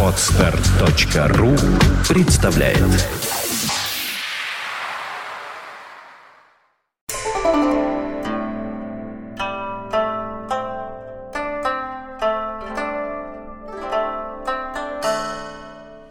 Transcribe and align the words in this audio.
Отстар.ру 0.00 1.56
представляет 2.08 2.78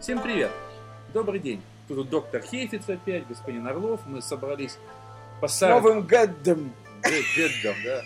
Всем 0.00 0.20
привет! 0.20 0.50
Добрый 1.14 1.40
день! 1.40 1.62
Тут 1.88 2.10
доктор 2.10 2.42
Хейфиц 2.42 2.82
опять, 2.88 3.26
господин 3.26 3.66
Орлов. 3.66 4.00
Мы 4.04 4.20
собрались 4.20 4.76
по 5.40 5.48
С 5.48 5.54
сару... 5.54 5.76
Новым 5.76 6.02
годом! 6.02 6.74
Дедом, 7.02 7.76
да. 7.84 8.02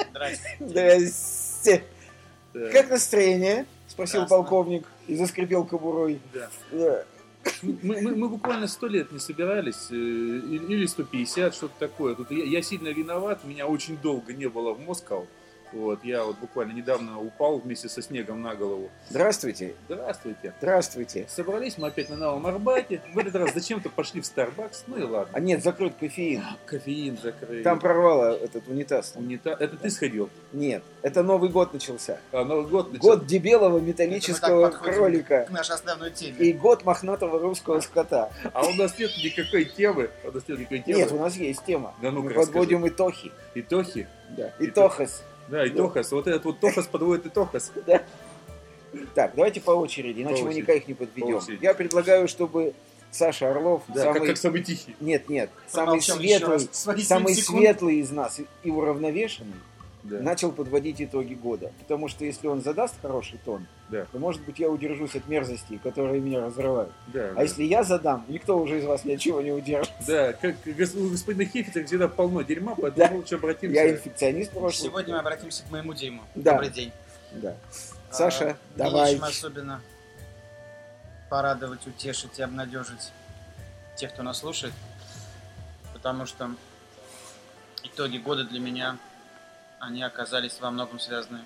Здрасте. 0.10 0.56
Здрасте! 0.58 1.93
Да. 2.54 2.70
Как 2.70 2.90
настроение? 2.90 3.66
Спросил 3.88 4.20
Прекрасно. 4.22 4.36
полковник 4.36 4.86
и 5.08 5.16
заскрипел 5.16 5.64
кобурой. 5.64 6.20
Да. 6.32 6.48
Да. 6.72 7.04
Мы, 7.62 8.00
мы- 8.00 8.16
мы 8.16 8.28
буквально 8.28 8.66
сто 8.68 8.86
лет 8.86 9.12
не 9.12 9.18
собирались, 9.18 9.88
э, 9.90 9.94
или 9.94 10.72
или 10.72 10.86
150, 10.86 11.54
что-то 11.54 11.74
такое. 11.78 12.14
Тут 12.14 12.30
я, 12.30 12.42
я 12.44 12.62
сильно 12.62 12.88
виноват, 12.88 13.44
меня 13.44 13.66
очень 13.66 13.98
долго 13.98 14.32
не 14.32 14.48
было 14.48 14.72
в 14.72 14.80
Москве. 14.86 15.26
Вот, 15.74 16.04
я 16.04 16.22
вот 16.22 16.38
буквально 16.38 16.72
недавно 16.72 17.18
упал 17.20 17.58
вместе 17.58 17.88
со 17.88 18.00
снегом 18.00 18.40
на 18.42 18.54
голову. 18.54 18.90
Здравствуйте. 19.10 19.74
Здравствуйте. 19.88 20.54
Здравствуйте. 20.58 21.26
Собрались 21.28 21.78
мы 21.78 21.88
опять 21.88 22.10
на 22.10 22.16
Новом 22.16 22.46
Арбате. 22.46 23.00
В 23.12 23.18
этот 23.18 23.34
раз 23.34 23.52
зачем-то 23.52 23.90
пошли 23.90 24.20
в 24.20 24.26
Старбакс. 24.26 24.84
Ну 24.86 24.98
и 24.98 25.02
ладно. 25.02 25.30
А 25.32 25.40
нет, 25.40 25.64
закрыт 25.64 25.94
кофеин. 25.98 26.42
Кофеин 26.64 27.18
закрыли. 27.20 27.64
Там 27.64 27.80
прорвало 27.80 28.36
этот 28.36 28.68
унитаз. 28.68 29.14
Унита- 29.16 29.56
Это 29.58 29.76
ты 29.76 29.90
сходил? 29.90 30.30
Нет, 30.52 30.84
это 31.02 31.24
Новый 31.24 31.50
год 31.50 31.72
начался. 31.72 32.20
А, 32.30 32.44
Новый 32.44 32.66
год 32.66 32.92
начал. 32.92 33.02
Год 33.08 33.26
дебелого 33.26 33.80
металлического 33.80 34.70
кролика. 34.70 35.46
К 35.48 35.50
нашей 35.50 35.74
основной 35.74 36.12
теме. 36.12 36.36
И 36.38 36.52
год 36.52 36.84
мохнатого 36.84 37.40
русского 37.40 37.80
скота. 37.80 38.30
А 38.52 38.64
у 38.64 38.74
нас 38.74 38.96
нет 38.96 39.10
никакой 39.22 39.64
темы. 39.64 40.10
У 40.22 40.30
нас 40.30 40.46
нет 40.46 40.58
никакой 40.60 40.78
темы. 40.80 40.98
Нет, 40.98 41.10
у 41.12 41.18
нас 41.18 41.34
есть 41.34 41.64
тема. 41.64 41.94
Да 42.00 42.12
ну-ка, 42.12 42.28
Мы 42.28 42.34
подводим 42.34 42.86
итохи. 42.86 43.32
Итохи. 43.56 44.06
Да. 44.36 44.52
Итохи. 44.60 45.08
Да, 45.48 45.64
и 45.66 45.70
Тохас. 45.70 46.10
Вот 46.12 46.26
этот 46.26 46.44
вот 46.44 46.60
Тохас 46.60 46.86
подводит 46.86 47.26
Итохас. 47.26 47.72
Так, 49.14 49.32
давайте 49.34 49.60
по 49.60 49.72
очереди, 49.72 50.22
иначе 50.22 50.42
мы 50.44 50.50
очереди. 50.50 50.62
никак 50.62 50.86
не 50.88 50.94
По 50.94 51.04
подведем. 51.04 51.40
Я 51.60 51.74
предлагаю, 51.74 52.28
чтобы 52.28 52.74
Саша 53.10 53.50
Орлов, 53.50 53.82
Да, 53.88 54.02
самый... 54.04 54.18
как, 54.20 54.28
как 54.28 54.36
самый 54.36 54.62
тихий. 54.62 54.94
Нет, 55.00 55.28
нет, 55.28 55.50
самый 55.66 56.00
светлый, 56.00 56.60
самый 56.70 57.34
секунд. 57.34 57.58
светлый 57.60 57.96
из 57.96 58.10
нас 58.12 58.38
и- 58.38 58.46
и 58.62 58.70
уравновешенный, 58.70 59.56
Да. 60.04 60.20
начал 60.20 60.52
подводить 60.52 61.02
итоги 61.02 61.34
года. 61.34 61.72
Потому 61.80 62.06
что 62.06 62.24
если 62.24 62.46
он 62.46 62.62
задаст 62.62 62.94
хороший 63.02 63.40
тон, 63.44 63.66
Да. 63.90 64.06
то, 64.10 64.18
может 64.18 64.42
быть, 64.42 64.58
я 64.58 64.68
удержусь 64.70 65.14
от 65.14 65.28
мерзостей, 65.28 65.78
которые 65.78 66.18
меня 66.20 66.40
разрывают. 66.40 66.90
Да, 67.08 67.30
А 67.30 67.34
да. 67.34 67.42
если 67.42 67.64
я 67.64 67.82
задам, 67.84 68.24
никто 68.28 68.58
уже 68.58 68.78
из 68.78 68.84
вас 68.84 69.04
ни 69.04 69.12
от 69.14 69.20
чего 69.20 69.40
не 69.42 69.52
удержит. 69.52 69.92
Да, 70.06 70.32
как 70.32 70.56
у 70.66 71.08
господина 71.10 71.44
Хефица 71.44 71.84
всегда 71.84 72.08
полно 72.08 72.42
дерьма, 72.42 72.74
поэтому 72.74 73.08
Да. 73.08 73.14
лучше 73.14 73.34
обратимся. 73.34 73.74
Я 73.74 73.90
инфекционист 73.90 74.52
прошлый. 74.52 74.88
Сегодня 74.90 75.14
мы 75.14 75.20
обратимся 75.20 75.64
к 75.64 75.70
моему 75.70 75.92
дерьму. 75.92 76.22
Да. 76.34 76.52
Добрый 76.52 76.70
день. 76.70 76.92
Да. 77.32 77.54
Саша, 78.10 78.50
А, 78.50 78.56
давай. 78.76 79.12
Нечем 79.12 79.24
особенно 79.24 79.80
порадовать, 81.28 81.86
утешить 81.86 82.38
и 82.38 82.42
обнадежить 82.42 83.12
тех, 83.96 84.12
кто 84.12 84.22
нас 84.22 84.38
слушает. 84.38 84.72
Потому 85.92 86.26
что 86.26 86.50
итоги 87.82 88.18
года 88.18 88.44
для 88.44 88.60
меня, 88.60 88.98
они 89.78 90.02
оказались 90.02 90.58
во 90.60 90.70
многом 90.70 90.98
связаны 90.98 91.40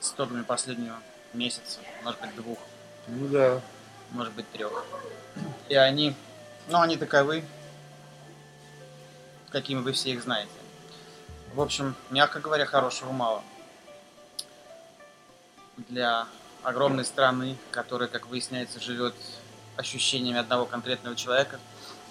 с 0.00 0.12
итогами 0.12 0.42
последнего 0.42 0.96
месяца, 1.32 1.80
может 2.02 2.20
быть, 2.20 2.34
двух, 2.36 2.58
Ну 3.06 3.28
да. 3.28 3.60
может 4.10 4.32
быть, 4.34 4.50
трех. 4.52 4.84
И 5.68 5.74
они, 5.74 6.14
ну, 6.68 6.80
они 6.80 6.96
таковы, 6.96 7.44
какими 9.50 9.80
вы 9.80 9.92
все 9.92 10.10
их 10.10 10.22
знаете. 10.22 10.50
В 11.54 11.60
общем, 11.60 11.94
мягко 12.10 12.40
говоря, 12.40 12.66
хорошего 12.66 13.12
мало. 13.12 13.42
Для 15.88 16.26
огромной 16.62 17.04
страны, 17.04 17.56
которая, 17.70 18.08
как 18.08 18.26
выясняется, 18.26 18.80
живет 18.80 19.14
ощущениями 19.76 20.40
одного 20.40 20.66
конкретного 20.66 21.14
человека, 21.16 21.60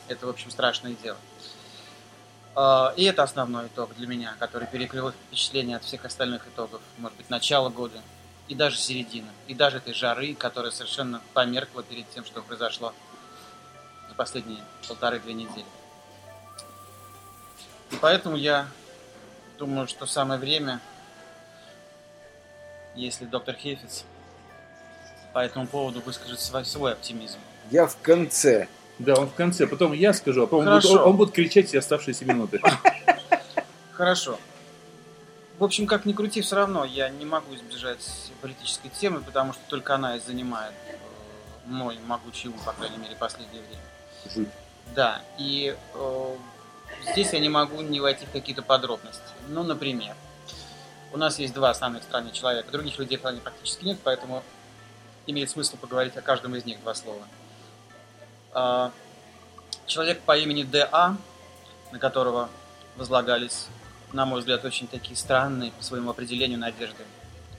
это, 0.07 0.25
в 0.25 0.29
общем, 0.29 0.51
страшное 0.51 0.93
дело. 0.93 1.17
А, 2.55 2.93
И 2.95 3.03
это 3.03 3.23
основной 3.23 3.67
итог 3.67 3.93
для 3.95 4.07
меня, 4.07 4.35
который 4.39 4.67
перекрыл 4.67 5.11
впечатление 5.11 5.75
от 5.77 5.83
всех 5.83 6.05
остальных 6.05 6.47
итогов, 6.47 6.81
может 6.97 7.17
быть, 7.17 7.29
начала 7.29 7.69
года 7.69 8.01
и 8.47 8.55
даже 8.55 8.77
середины, 8.77 9.27
и 9.47 9.53
даже 9.53 9.77
этой 9.77 9.93
жары, 9.93 10.33
которая 10.33 10.71
совершенно 10.71 11.21
померкла 11.33 11.83
перед 11.83 12.09
тем, 12.11 12.25
что 12.25 12.41
произошло 12.41 12.93
за 14.09 14.15
последние 14.15 14.59
полторы-две 14.87 15.33
недели. 15.33 15.65
И 17.91 17.95
поэтому 17.99 18.35
я 18.35 18.67
думаю, 19.57 19.87
что 19.87 20.05
самое 20.05 20.39
время, 20.39 20.79
если 22.95 23.25
доктор 23.25 23.55
Хефиц 23.55 24.05
по 25.33 25.39
этому 25.39 25.67
поводу 25.67 26.01
выскажет 26.01 26.39
свой, 26.39 26.65
свой 26.65 26.93
оптимизм. 26.93 27.37
Я 27.69 27.85
в 27.85 27.97
конце. 27.97 28.67
Да, 28.97 29.15
он 29.15 29.27
в 29.29 29.33
конце. 29.33 29.67
Потом 29.67 29.93
я 29.93 30.13
скажу, 30.13 30.43
а 30.43 30.47
потом 30.47 30.59
он 30.59 30.65
будет, 30.65 30.83
Хорошо. 30.83 31.03
он, 31.03 31.09
он 31.11 31.17
будет 31.17 31.33
кричать 31.33 31.67
все 31.67 31.79
оставшиеся 31.79 32.25
минуты. 32.25 32.61
Хорошо. 33.91 34.39
В 35.57 35.63
общем, 35.63 35.87
как 35.87 36.05
ни 36.05 36.13
крути, 36.13 36.41
все 36.41 36.55
равно 36.55 36.85
я 36.85 37.09
не 37.09 37.25
могу 37.25 37.55
избежать 37.55 38.31
политической 38.41 38.89
темы, 38.89 39.21
потому 39.21 39.53
что 39.53 39.61
только 39.67 39.95
она 39.95 40.15
и 40.15 40.19
занимает 40.19 40.73
э, 40.87 40.95
мой 41.65 41.97
могучий 42.05 42.49
ум, 42.49 42.59
по 42.63 42.73
крайней 42.73 42.97
мере, 42.97 43.15
последнее 43.15 43.61
время. 43.61 43.83
Жуть. 44.33 44.49
Да, 44.93 45.21
и 45.39 45.75
э, 45.95 46.35
здесь 47.11 47.33
я 47.33 47.39
не 47.39 47.49
могу 47.49 47.81
не 47.81 47.99
войти 47.99 48.25
в 48.25 48.31
какие-то 48.31 48.61
подробности. 48.61 49.21
Ну, 49.47 49.63
например, 49.63 50.15
у 51.11 51.17
нас 51.17 51.39
есть 51.39 51.53
два 51.53 51.71
основных 51.71 52.03
страны 52.03 52.31
человека, 52.31 52.71
других 52.71 52.99
людей 52.99 53.17
в 53.17 53.21
стране 53.21 53.41
практически 53.41 53.85
нет, 53.85 53.97
поэтому 54.03 54.43
имеет 55.25 55.49
смысл 55.49 55.77
поговорить 55.77 56.15
о 56.17 56.21
каждом 56.21 56.55
из 56.55 56.65
них 56.65 56.79
два 56.81 56.93
слова. 56.93 57.23
А, 58.53 58.91
Человек 59.87 60.19
по 60.21 60.37
имени 60.37 60.63
Д.А., 60.63 61.15
на 61.93 61.99
которого 61.99 62.49
возлагались, 62.97 63.67
на 64.13 64.25
мой 64.25 64.39
взгляд, 64.39 64.63
очень 64.65 64.87
такие 64.87 65.15
странные 65.15 65.71
по 65.71 65.83
своему 65.83 66.09
определению 66.09 66.59
надежды. 66.59 67.03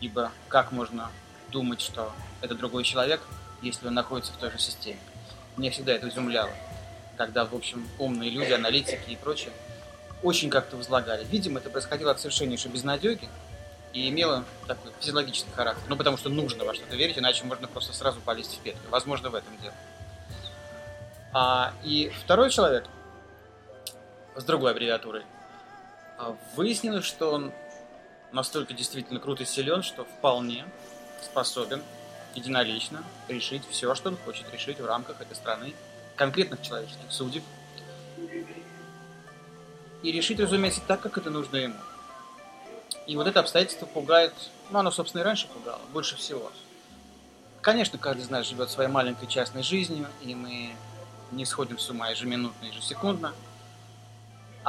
Ибо 0.01 0.31
как 0.49 0.73
можно 0.73 1.11
думать, 1.51 1.81
что 1.81 2.13
это 2.41 2.55
другой 2.55 2.85
человек, 2.85 3.21
если 3.63 3.87
он 3.87 3.95
находится 3.95 4.33
в 4.33 4.37
той 4.37 4.51
же 4.51 4.59
системе? 4.59 5.01
Меня 5.57 5.71
всегда 5.71 5.93
это 5.93 6.09
изумляло 6.09 6.51
когда, 7.19 7.45
в 7.45 7.55
общем, 7.55 7.87
умные 7.99 8.31
люди, 8.31 8.53
аналитики 8.53 9.11
и 9.11 9.17
прочее, 9.17 9.51
очень 10.23 10.49
как-то 10.49 10.77
возлагали. 10.77 11.25
Видимо, 11.25 11.59
это 11.59 11.69
происходило 11.69 12.13
от 12.13 12.21
совершеннейшей 12.21 12.71
безнадеги 12.71 13.29
и 13.93 14.09
имело 14.09 14.45
такой 14.67 14.93
физиологический 15.01 15.53
характер. 15.53 15.83
Ну, 15.89 15.97
потому 15.97 16.17
что 16.17 16.31
нужно 16.31 16.65
во 16.65 16.75
что-то 16.75 16.97
верить, 16.97 17.19
иначе 17.19 17.45
можно 17.45 17.67
просто 17.67 17.93
сразу 17.93 18.21
полезть 18.21 18.57
в 18.57 18.61
петлю. 18.61 18.81
Возможно, 18.91 19.31
в 19.31 19.35
этом 19.35 19.57
дело. 19.61 19.75
А, 21.35 21.75
и 21.85 22.11
второй 22.25 22.51
человек 22.51 22.87
с 24.37 24.45
другой 24.45 24.71
аббревиатурой 24.71 25.25
выяснилось, 26.55 27.05
что 27.05 27.33
он 27.33 27.53
настолько 28.33 28.75
действительно 28.75 29.21
крут 29.21 29.41
и 29.41 29.45
силен, 29.45 29.83
что 29.83 30.05
вполне 30.05 30.65
способен 31.23 31.83
единолично 32.35 33.05
решить 33.29 33.63
все, 33.69 33.95
что 33.95 34.11
он 34.11 34.17
хочет 34.17 34.53
решить 34.53 34.81
в 34.81 34.87
рамках 34.87 35.21
этой 35.21 35.35
страны, 35.35 35.75
конкретных 36.17 36.63
человеческих 36.63 37.11
судеб. 37.11 37.43
И 40.03 40.13
решить, 40.13 40.39
разумеется, 40.39 40.81
так, 40.87 41.01
как 41.01 41.19
это 41.19 41.31
нужно 41.31 41.57
ему. 41.57 41.77
И 43.07 43.17
вот 43.17 43.27
это 43.27 43.41
обстоятельство 43.41 43.87
пугает, 43.87 44.35
ну, 44.71 44.79
оно, 44.79 44.91
собственно, 44.91 45.23
и 45.23 45.25
раньше 45.25 45.49
пугало, 45.49 45.81
больше 45.93 46.17
всего. 46.17 46.53
Конечно, 47.63 47.99
каждый 47.99 48.23
из 48.23 48.31
нас 48.31 48.47
живет 48.47 48.71
своей 48.71 48.91
маленькой 48.91 49.27
частной 49.27 49.63
жизнью, 49.63 50.07
и 50.23 50.35
мы 50.35 50.71
не 51.33 51.45
сходим 51.45 51.79
с 51.79 51.91
ума 51.91 52.11
ежеминутно, 52.11 52.67
ежесекундно. 52.67 53.35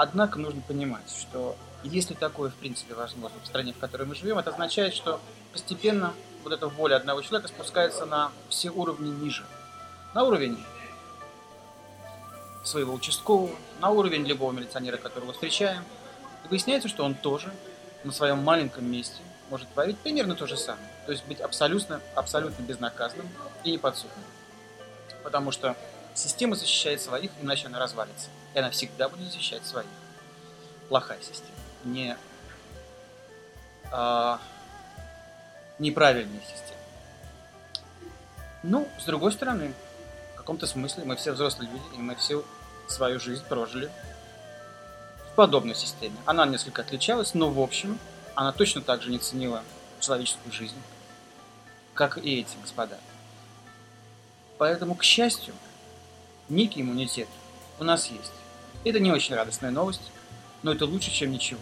Однако 0.02 0.40
нужно 0.40 0.62
понимать, 0.62 1.12
что 1.12 1.58
если 1.84 2.14
такое, 2.14 2.52
в 2.52 2.54
принципе, 2.54 2.94
возможно 2.94 3.38
в 3.44 3.46
стране, 3.46 3.74
в 3.74 3.80
которой 3.80 4.04
мы 4.04 4.16
живем, 4.16 4.38
это 4.38 4.50
означает, 4.50 4.94
что 4.94 5.20
постепенно 5.52 6.14
вот 6.46 6.54
эта 6.54 6.70
воля 6.70 6.96
одного 6.96 7.22
человека 7.22 7.50
спускается 7.50 8.06
на 8.06 8.32
все 8.48 8.70
уровни 8.70 9.10
ниже. 9.10 9.44
На 10.14 10.24
уровень 10.24 10.58
своего 12.64 12.94
участкового, 12.94 13.54
на 13.82 13.90
уровень 13.90 14.26
любого 14.26 14.54
милиционера, 14.54 14.96
которого 14.96 15.34
встречаем. 15.34 15.84
И 16.46 16.48
выясняется, 16.48 16.88
что 16.88 17.04
он 17.04 17.14
тоже 17.14 17.54
на 18.06 18.14
своем 18.14 18.42
маленьком 18.42 18.90
месте 18.90 19.22
может 19.50 19.68
творить 19.74 19.98
примерно 19.98 20.34
то 20.34 20.48
же 20.48 20.56
самое. 20.56 20.88
То 21.08 21.12
есть 21.12 21.26
быть 21.26 21.42
абсолютно, 21.42 22.00
абсолютно 22.16 22.64
безнаказанным 22.64 23.28
и 23.66 23.74
неподсудным. 23.74 24.24
Потому 25.26 25.52
что 25.52 25.76
система 26.14 26.56
защищает 26.56 27.02
своих, 27.02 27.32
иначе 27.42 27.68
она 27.68 27.80
развалится. 27.80 28.30
И 28.54 28.60
она 28.60 28.70
всегда 28.70 29.10
будет 29.10 29.32
защищать 29.32 29.66
своих. 29.66 29.88
Плохая 30.88 31.20
система. 31.22 31.56
Не, 31.84 32.18
а, 33.92 34.40
неправильная 35.78 36.42
система. 36.42 36.80
Ну, 38.64 38.88
с 39.00 39.06
другой 39.06 39.32
стороны, 39.32 39.74
в 40.34 40.38
каком-то 40.38 40.68
смысле 40.68 41.06
мы 41.06 41.16
все 41.16 41.32
взрослые 41.32 41.72
люди, 41.72 41.84
и 41.96 41.98
мы 41.98 42.16
всю 42.16 42.44
свою 42.88 43.20
жизнь 43.20 43.44
прожили 43.46 43.90
в 45.32 45.36
подобной 45.36 45.76
системе. 45.76 46.18
Она 46.26 46.46
несколько 46.46 46.82
отличалась, 46.82 47.34
но 47.34 47.50
в 47.50 47.60
общем 47.60 47.98
она 48.36 48.52
точно 48.52 48.82
так 48.82 49.02
же 49.02 49.12
не 49.12 49.20
ценила 49.20 49.64
человеческую 50.00 50.52
жизнь, 50.52 50.82
как 51.94 52.18
и 52.18 52.40
эти 52.40 52.58
господа. 52.62 52.98
Поэтому, 54.58 54.96
к 54.96 55.04
счастью, 55.04 55.54
некий 56.50 56.82
иммунитет 56.82 57.30
у 57.80 57.84
нас 57.84 58.08
есть. 58.08 58.32
Это 58.84 59.00
не 59.00 59.12
очень 59.12 59.36
радостная 59.36 59.72
новость, 59.72 60.12
но 60.64 60.72
это 60.72 60.86
лучше, 60.86 61.12
чем 61.12 61.32
ничего. 61.32 61.60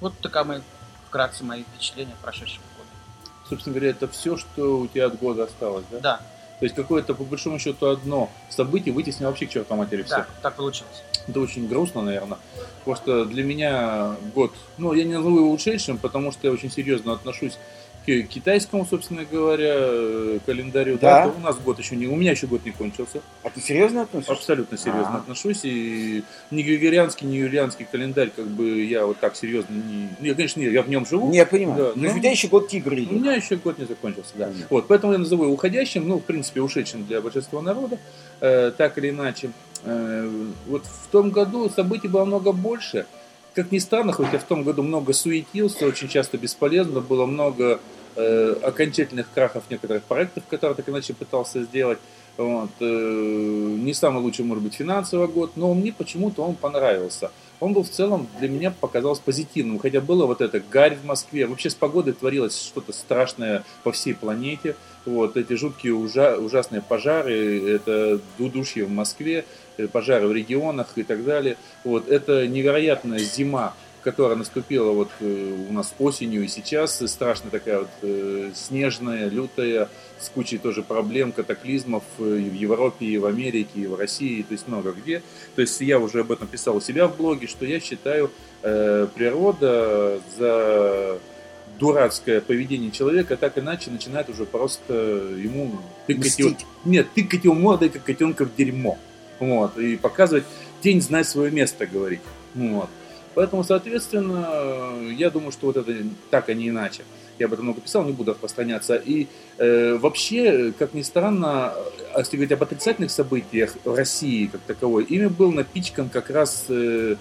Вот 0.00 0.18
такая 0.18 0.62
вкратце 1.08 1.44
мои 1.44 1.62
впечатления 1.62 2.16
прошедшего 2.22 2.62
года. 2.76 2.88
Собственно 3.48 3.74
говоря, 3.74 3.90
это 3.90 4.08
все, 4.08 4.36
что 4.36 4.80
у 4.80 4.88
тебя 4.88 5.06
от 5.06 5.18
года 5.18 5.44
осталось, 5.44 5.84
да? 5.90 6.00
Да. 6.00 6.16
То 6.58 6.66
есть 6.66 6.76
какое-то, 6.76 7.14
по 7.14 7.24
большому 7.24 7.58
счету, 7.58 7.86
одно 7.86 8.30
событие 8.48 8.94
вытеснило 8.94 9.30
вообще 9.30 9.46
к 9.46 9.50
чертовой 9.50 9.84
матери 9.84 10.02
все. 10.02 10.18
Да, 10.18 10.26
так 10.42 10.54
получилось. 10.54 11.02
Это 11.26 11.40
очень 11.40 11.68
грустно, 11.68 12.02
наверное. 12.02 12.38
Просто 12.84 13.24
для 13.24 13.42
меня 13.42 14.16
год, 14.34 14.52
ну, 14.78 14.92
я 14.92 15.04
не 15.04 15.14
назову 15.14 15.38
его 15.38 15.52
ушедшим, 15.52 15.98
потому 15.98 16.30
что 16.32 16.46
я 16.46 16.52
очень 16.52 16.70
серьезно 16.70 17.12
отношусь 17.12 17.58
к 18.04 18.22
китайскому, 18.28 18.84
собственно 18.84 19.24
говоря, 19.24 19.74
э, 19.76 20.38
календарю. 20.44 20.98
Да. 21.00 21.32
у 21.36 21.40
нас 21.40 21.56
год 21.58 21.78
еще 21.78 21.94
не, 21.96 22.06
у 22.08 22.16
меня 22.16 22.32
еще 22.32 22.46
год 22.46 22.64
не 22.64 22.72
кончился. 22.72 23.20
А 23.42 23.50
ты 23.50 23.60
серьезно 23.60 24.02
относишься? 24.02 24.32
Абсолютно 24.32 24.76
серьезно 24.76 25.14
А. 25.14 25.18
отношусь. 25.18 25.60
И 25.64 26.24
ни 26.50 26.62
григорианский, 26.62 27.26
ни 27.26 27.36
юлианский 27.36 27.86
календарь, 27.90 28.30
как 28.34 28.46
бы 28.46 28.82
я 28.82 29.06
вот 29.06 29.18
так 29.20 29.36
серьезно 29.36 29.72
не. 29.74 30.08
Я, 30.28 30.34
конечно, 30.34 30.60
не, 30.60 30.66
я 30.66 30.82
в 30.82 30.88
нем 30.88 31.06
живу. 31.06 31.30
Не, 31.30 31.38
я 31.38 31.46
понимаю. 31.46 31.78
Да, 31.78 31.92
Но 31.94 32.08
но- 32.08 32.14
у 32.14 32.18
тебя 32.18 32.30
еще 32.30 32.48
год 32.48 32.68
тигра 32.68 32.94
У 32.94 32.98
идет. 32.98 33.12
меня 33.12 33.34
еще 33.34 33.56
год 33.56 33.78
не 33.78 33.84
закончился, 33.86 34.32
да. 34.36 34.46
Понятно. 34.46 34.66
Вот, 34.70 34.88
поэтому 34.88 35.12
я 35.12 35.18
назову 35.20 35.44
его 35.44 35.52
уходящим, 35.54 36.08
ну, 36.08 36.18
в 36.18 36.22
принципе, 36.22 36.60
ушедшим 36.60 37.04
для 37.06 37.20
большинства 37.20 37.62
народа, 37.62 37.98
э, 38.40 38.72
так 38.76 38.98
или 38.98 39.10
иначе. 39.10 39.50
Э, 39.84 40.28
вот 40.66 40.84
в 40.86 41.08
том 41.10 41.30
году 41.30 41.68
событий 41.70 42.08
было 42.08 42.24
много 42.24 42.52
больше. 42.52 43.06
Как 43.54 43.70
ни 43.70 43.78
странно, 43.78 44.12
хоть 44.12 44.32
я 44.32 44.38
в 44.38 44.44
том 44.44 44.62
году 44.62 44.82
много 44.82 45.12
суетился, 45.12 45.86
очень 45.86 46.08
часто 46.08 46.38
бесполезно, 46.38 47.00
было 47.00 47.26
много 47.26 47.80
э, 48.16 48.56
окончательных 48.62 49.26
крахов 49.34 49.64
некоторых 49.68 50.04
проектов, 50.04 50.44
которые 50.48 50.74
так 50.74 50.88
иначе 50.88 51.12
пытался 51.12 51.62
сделать. 51.62 51.98
Вот, 52.38 52.70
э, 52.80 52.84
не 52.84 53.92
самый 53.92 54.22
лучший, 54.22 54.46
может 54.46 54.64
быть, 54.64 54.74
финансовый 54.74 55.28
год, 55.28 55.52
но 55.56 55.74
мне 55.74 55.92
почему-то 55.92 56.42
он 56.42 56.54
понравился. 56.54 57.30
Он 57.60 57.74
был 57.74 57.82
в 57.82 57.90
целом 57.90 58.26
для 58.40 58.48
меня 58.48 58.70
показался 58.72 59.20
позитивным, 59.22 59.78
хотя 59.78 60.00
было 60.00 60.24
вот 60.24 60.40
это 60.40 60.58
гарь 60.58 60.96
в 60.96 61.04
Москве. 61.04 61.46
Вообще 61.46 61.68
с 61.68 61.74
погодой 61.74 62.14
творилось 62.14 62.58
что-то 62.58 62.92
страшное 62.94 63.64
по 63.84 63.92
всей 63.92 64.14
планете. 64.14 64.76
Вот 65.04 65.36
эти 65.36 65.52
жуткие 65.52 65.92
ужа- 65.92 66.38
ужасные 66.38 66.80
пожары, 66.80 67.70
это 67.70 68.18
удушье 68.38 68.84
в 68.84 68.90
Москве, 68.90 69.44
пожары 69.92 70.26
в 70.26 70.32
регионах 70.32 70.92
и 70.96 71.02
так 71.02 71.24
далее. 71.24 71.56
Вот 71.84 72.08
это 72.08 72.46
невероятная 72.46 73.18
зима, 73.18 73.74
которая 74.02 74.36
наступила 74.36 74.90
вот 74.92 75.10
э, 75.20 75.66
у 75.68 75.72
нас 75.72 75.94
осенью 75.98 76.44
и 76.44 76.48
сейчас, 76.48 77.02
страшная 77.06 77.50
такая 77.50 77.80
вот 77.80 77.90
э, 78.02 78.50
снежная, 78.54 79.28
лютая, 79.28 79.88
с 80.20 80.28
кучей 80.28 80.58
тоже 80.58 80.82
проблем, 80.82 81.32
катаклизмов 81.32 82.04
э, 82.18 82.38
и 82.38 82.50
в 82.50 82.54
Европе, 82.54 83.06
и 83.06 83.18
в 83.18 83.26
Америке, 83.26 83.80
и 83.80 83.86
в 83.86 83.94
России, 83.94 84.42
то 84.42 84.52
есть 84.52 84.68
много 84.68 84.92
где. 84.92 85.22
То 85.54 85.62
есть 85.62 85.80
я 85.80 85.98
уже 85.98 86.20
об 86.20 86.32
этом 86.32 86.48
писал 86.48 86.76
у 86.76 86.80
себя 86.80 87.06
в 87.06 87.16
блоге, 87.16 87.46
что 87.46 87.64
я 87.64 87.80
считаю, 87.80 88.30
э, 88.62 89.06
природа 89.14 90.20
за 90.38 91.18
дурацкое 91.78 92.40
поведение 92.40 92.90
человека 92.90 93.36
так 93.36 93.58
иначе 93.58 93.90
начинает 93.90 94.28
уже 94.28 94.44
просто 94.44 94.94
ему 94.94 95.80
тыкать 96.06 96.38
его, 96.38 96.50
нет, 96.84 97.08
тыкать 97.14 97.44
его 97.44 97.54
мордой, 97.54 97.88
как 97.88 98.04
котенка 98.04 98.44
в 98.44 98.54
дерьмо. 98.54 98.98
Вот, 99.42 99.76
и 99.76 99.96
показывать, 99.96 100.44
день 100.84 101.00
знай 101.00 101.24
свое 101.24 101.50
место, 101.50 101.84
говорить. 101.84 102.20
Вот. 102.54 102.88
Поэтому, 103.34 103.64
соответственно, 103.64 104.92
я 105.10 105.30
думаю, 105.30 105.50
что 105.50 105.66
вот 105.66 105.76
это 105.78 105.92
так, 106.30 106.48
а 106.48 106.54
не 106.54 106.68
иначе. 106.68 107.02
Я 107.40 107.46
об 107.46 107.54
этом 107.54 107.64
много 107.64 107.80
писал, 107.80 108.04
не 108.04 108.12
буду 108.12 108.30
распространяться. 108.30 108.94
И 108.94 109.26
э, 109.58 109.94
вообще, 109.94 110.72
как 110.78 110.94
ни 110.94 111.02
странно, 111.02 111.74
а 112.14 112.18
если 112.18 112.36
говорить 112.36 112.52
об 112.52 112.62
отрицательных 112.62 113.10
событиях 113.10 113.74
в 113.84 113.96
России 113.96 114.46
как 114.46 114.60
таковой, 114.60 115.02
ими 115.02 115.26
был 115.26 115.50
напичкан 115.50 116.08
как 116.08 116.30
раз 116.30 116.66
э, 116.68 117.16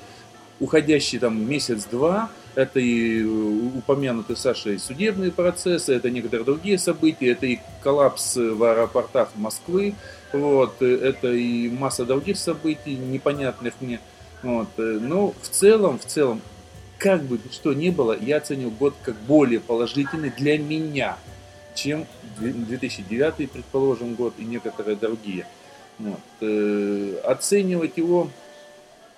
уходящий 0.60 1.18
там 1.18 1.50
месяц-два. 1.50 2.30
Это 2.56 2.80
и 2.80 3.24
упомянутые 3.24 4.36
Сашей 4.36 4.78
судебные 4.78 5.32
процессы, 5.32 5.94
это 5.96 6.10
некоторые 6.10 6.46
другие 6.46 6.78
события, 6.78 7.30
это 7.32 7.46
и 7.46 7.60
коллапс 7.82 8.36
в 8.36 8.62
аэропортах 8.64 9.30
Москвы, 9.36 9.96
вот, 10.34 10.76
э, 10.82 10.86
это 11.02 11.32
и 11.32 11.70
масса 11.70 12.06
других 12.06 12.38
событий, 12.38 12.96
непонятных 12.96 13.74
мне. 13.80 14.00
Вот. 14.44 14.68
э, 14.78 15.00
Но 15.02 15.34
в 15.42 15.48
целом, 15.50 15.98
в 15.98 16.06
целом, 16.06 16.42
как 16.98 17.24
бы 17.24 17.40
что 17.52 17.74
ни 17.74 17.90
было, 17.90 18.18
я 18.20 18.38
оценил 18.38 18.70
год 18.70 18.96
как 19.02 19.16
более 19.22 19.60
положительный 19.60 20.30
для 20.30 20.58
меня, 20.58 21.18
чем 21.74 22.06
две- 22.38 22.52
2009, 22.54 23.50
предположим, 23.50 24.16
год 24.16 24.34
и 24.38 24.44
некоторые 24.44 24.98
другие. 24.98 25.48
Вот. 26.00 26.20
Э, 26.42 27.22
Оценивать 27.24 27.96
его, 27.98 28.30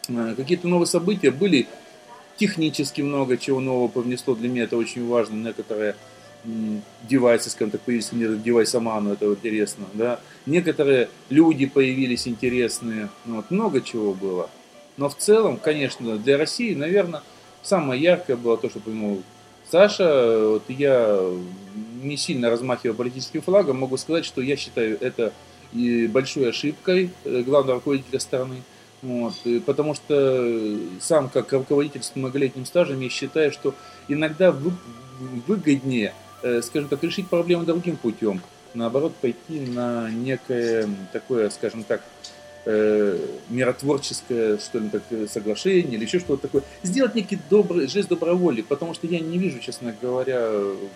э, 0.07 0.33
какие-то 0.37 0.67
новые 0.67 0.87
события 0.87 1.31
были, 1.31 1.67
технически 2.37 3.01
много 3.01 3.37
чего 3.37 3.59
нового 3.59 3.87
повнесло, 3.87 4.35
для 4.35 4.49
меня 4.49 4.63
это 4.63 4.77
очень 4.77 5.07
важно, 5.07 5.35
некоторые 5.35 5.95
девайсы, 7.03 7.49
скажем 7.49 7.71
так, 7.71 7.81
появились, 7.81 8.11
мне 8.11 8.27
девайс 8.37 8.75
Аману, 8.75 9.13
это 9.13 9.25
интересно, 9.25 9.85
да. 9.93 10.19
Некоторые 10.45 11.09
люди 11.29 11.65
появились 11.65 12.27
интересные, 12.27 13.09
ну 13.25 13.37
вот, 13.37 13.49
много 13.49 13.81
чего 13.81 14.13
было. 14.13 14.49
Но 14.97 15.09
в 15.09 15.15
целом, 15.15 15.57
конечно, 15.57 16.17
для 16.17 16.37
России, 16.37 16.75
наверное, 16.75 17.23
самое 17.61 18.01
яркое 18.01 18.35
было 18.35 18.57
то, 18.57 18.69
что 18.69 18.79
упомянул 18.79 19.23
Саша. 19.69 20.49
Вот 20.49 20.63
я, 20.67 21.19
не 22.03 22.17
сильно 22.17 22.49
размахивая 22.49 22.95
политическим 22.95 23.41
флагом, 23.41 23.79
могу 23.79 23.97
сказать, 23.97 24.25
что 24.25 24.41
я 24.41 24.55
считаю 24.55 24.97
это 25.01 25.33
большой 26.09 26.49
ошибкой 26.49 27.09
э, 27.23 27.41
главного 27.41 27.75
руководителя 27.75 28.19
страны. 28.19 28.61
Вот, 29.03 29.33
э, 29.43 29.59
потому 29.59 29.93
что 29.93 30.15
э, 30.15 30.77
сам, 31.01 31.27
как 31.29 31.51
руководитель 31.51 32.01
с 32.01 32.13
многолетним 32.15 32.65
стажем, 32.65 33.01
я 33.01 33.09
считаю, 33.09 33.51
что 33.51 33.75
иногда 34.07 34.51
вы- 34.51 34.71
выгоднее, 35.45 36.13
э, 36.41 36.61
скажем 36.61 36.87
так, 36.87 37.03
решить 37.03 37.27
проблему 37.27 37.65
другим 37.65 37.97
путем. 37.97 38.41
Наоборот, 38.73 39.13
пойти 39.15 39.59
на 39.59 40.09
некое 40.09 40.89
такое, 41.11 41.49
скажем 41.49 41.83
так, 41.83 42.01
э, 42.65 43.19
миротворческое, 43.49 44.57
что 44.57 44.79
ли, 44.79 44.89
так, 44.89 45.03
соглашение 45.29 45.95
или 45.95 46.05
еще 46.05 46.19
что-то 46.19 46.43
такое. 46.43 46.63
Сделать 46.83 47.15
некий 47.15 47.39
добрый 47.49 47.87
жест 47.87 48.09
доброй 48.09 48.35
воли, 48.35 48.61
потому 48.61 48.93
что 48.93 49.07
я 49.07 49.19
не 49.19 49.37
вижу, 49.37 49.59
честно 49.59 49.95
говоря, 50.01 50.49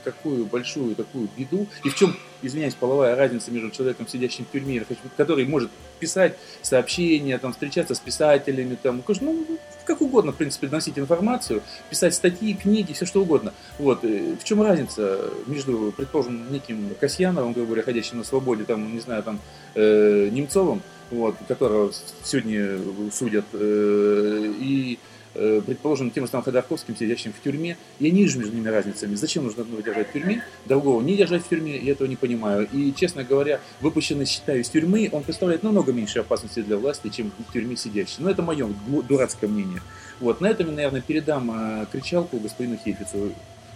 какую 0.04 0.46
большую 0.46 0.96
такую 0.96 1.30
беду 1.38 1.68
и 1.84 1.90
в 1.90 1.96
чем, 1.96 2.16
извиняюсь, 2.42 2.76
половая 2.76 3.16
разница 3.16 3.52
между 3.52 3.70
человеком, 3.72 4.08
сидящим 4.08 4.46
в 4.46 4.52
тюрьме, 4.52 4.84
который 5.16 5.46
может 5.46 5.70
писать 6.00 6.36
сообщения, 6.62 7.38
там, 7.38 7.52
встречаться 7.54 7.96
с 7.96 8.00
писателями, 8.00 8.78
там, 8.82 9.04
ну, 9.22 9.46
как 9.86 10.02
угодно, 10.02 10.32
в 10.32 10.36
принципе, 10.36 10.68
доносить 10.68 11.00
информацию, 11.00 11.64
писать 11.90 12.14
статьи, 12.14 12.54
книги, 12.54 12.94
все 12.94 13.06
что 13.06 13.22
угодно. 13.22 13.54
Вот. 13.80 14.04
э, 14.04 14.36
В 14.40 14.44
чем 14.44 14.62
разница 14.62 15.32
между, 15.48 15.94
предположим, 15.96 16.52
неким 16.52 16.94
Касьяновым, 17.00 17.54
грубо 17.54 17.68
говоря, 17.68 17.84
ходящим 17.84 18.18
на 18.18 18.24
свободе, 18.24 18.66
там, 18.66 18.94
не 18.94 19.00
знаю, 19.00 19.24
там, 19.24 19.40
э, 19.76 20.30
Немцовым, 20.32 20.82
вот, 21.12 21.36
которого 21.48 21.92
сегодня 22.24 22.80
судят, 23.12 23.46
э, 23.54 24.54
и, 24.60 25.00
э, 25.36 25.62
предположим, 25.66 26.12
тем 26.12 26.26
же 26.26 26.32
самым 26.32 26.44
Ходорковским, 26.44 26.96
сидящим 26.96 27.34
в 27.34 27.42
тюрьме. 27.42 27.78
Я 28.00 28.12
не 28.12 28.24
вижу 28.24 28.40
между 28.40 28.56
ними 28.56 28.70
разницами. 28.70 29.16
Зачем 29.16 29.44
нужно 29.46 29.64
одного 29.64 29.82
держать 29.82 30.10
в 30.10 30.14
тюрьме, 30.14 30.44
другого 30.66 31.02
не 31.02 31.16
держать 31.16 31.44
в 31.46 31.50
тюрьме, 31.50 31.78
я 31.78 31.92
этого 31.94 32.08
не 32.08 32.16
понимаю. 32.16 32.68
И, 32.72 32.94
честно 32.94 33.24
говоря, 33.24 33.60
выпущенный, 33.82 34.26
считаю, 34.26 34.62
из 34.62 34.70
тюрьмы, 34.70 35.10
он 35.12 35.24
представляет 35.24 35.64
намного 35.64 35.94
меньше 35.94 36.20
опасности 36.20 36.62
для 36.62 36.78
власти, 36.78 37.10
чем 37.10 37.32
в 37.48 37.54
тюрьме 37.54 37.76
сидящий. 37.76 38.18
Но 38.20 38.30
это 38.30 38.42
мое 38.42 38.68
ду- 38.88 39.02
дурацкое 39.02 39.50
мнение. 39.50 39.82
Вот, 40.20 40.42
на 40.42 40.48
этом 40.48 40.68
я, 40.68 40.74
наверное, 40.74 41.02
передам 41.02 41.52
э, 41.82 41.86
кричалку 41.92 42.38
господину 42.40 42.78
Хефицу. 42.84 43.32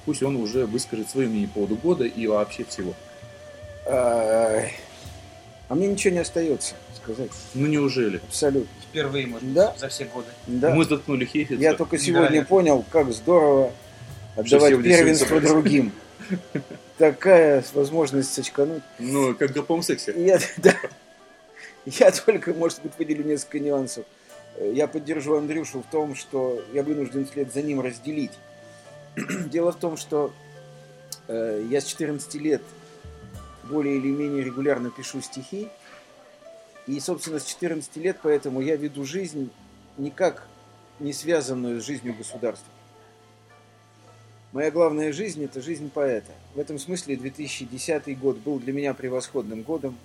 Пусть 0.05 0.23
он 0.23 0.35
уже 0.37 0.65
выскажет 0.65 1.09
свое 1.09 1.27
мнение 1.27 1.47
по 1.47 1.53
поводу 1.55 1.75
года 1.75 2.05
и 2.05 2.25
вообще 2.25 2.65
всего. 2.65 2.95
А 3.85 4.65
мне 5.75 5.87
ничего 5.87 6.13
не 6.13 6.19
остается 6.19 6.75
сказать. 7.03 7.31
Ну 7.53 7.67
неужели? 7.67 8.17
Абсолютно. 8.27 8.69
Впервые, 8.89 9.27
может 9.27 9.53
Да. 9.53 9.75
за 9.77 9.87
все 9.87 10.05
годы. 10.05 10.27
Да. 10.47 10.73
Мы 10.75 10.85
заткнули 10.85 11.25
Хефица. 11.25 11.61
Я 11.61 11.73
только 11.73 11.97
сегодня 11.97 12.25
Невероятно. 12.27 12.49
понял, 12.49 12.85
как 12.91 13.11
здорово 13.13 13.71
отдавать 14.35 14.83
первенство 14.83 15.39
другим. 15.39 15.91
Такая 16.97 17.63
возможность 17.73 18.33
сочкануть. 18.33 18.83
Ну, 18.99 19.33
как 19.35 19.51
в 19.51 19.53
групповом 19.53 19.81
сексе. 19.81 20.13
Я, 20.15 20.39
да, 20.57 20.75
я 21.85 22.11
только, 22.11 22.53
может 22.53 22.81
быть, 22.83 22.91
выделю 22.97 23.23
несколько 23.23 23.59
нюансов. 23.59 24.05
Э, 24.57 24.71
Я 24.75 24.87
поддержу 24.87 25.35
Андрюшу 25.37 25.79
в 25.81 25.91
том, 25.91 26.15
что 26.15 26.63
я 26.73 26.83
вынужден 26.83 27.25
вслед 27.25 27.51
за 27.53 27.61
ним 27.63 27.81
разделить. 27.81 28.31
Дело 29.51 29.71
в 29.71 29.77
том, 29.77 29.97
что 29.97 30.31
Э, 31.27 31.63
Я 31.69 31.81
с 31.81 31.85
14 31.85 32.35
лет 32.35 32.61
более 33.63 33.97
или 33.97 34.07
менее 34.07 34.43
регулярно 34.43 34.89
пишу 34.89 35.21
стихи. 35.21 35.69
И, 36.91 36.99
собственно, 36.99 37.39
с 37.39 37.45
14 37.45 37.95
лет 37.95 38.17
поэтому 38.21 38.59
я 38.59 38.75
веду 38.75 39.05
жизнь 39.05 39.49
никак 39.97 40.45
не 40.99 41.13
связанную 41.13 41.79
с 41.79 41.85
жизнью 41.85 42.13
государства. 42.13 42.67
Моя 44.51 44.71
главная 44.71 45.13
жизнь– 45.13 45.41
это 45.45 45.61
жизнь 45.61 45.89
поэта. 45.89 46.33
В 46.53 46.59
этом 46.59 46.77
смысле 46.77 47.15
2010 47.15 48.19
год 48.19 48.39
был 48.39 48.59
для 48.59 48.73
меня 48.73 48.93
превосходным 48.93 49.61
годом. 49.61 49.97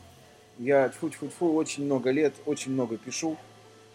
Я 0.59 0.89
тьфу-тьфу-тьфу 0.89 1.55
очень 1.57 1.87
много 1.87 2.13
лет, 2.13 2.35
очень 2.47 2.71
много 2.71 2.99
пишу. 2.99 3.37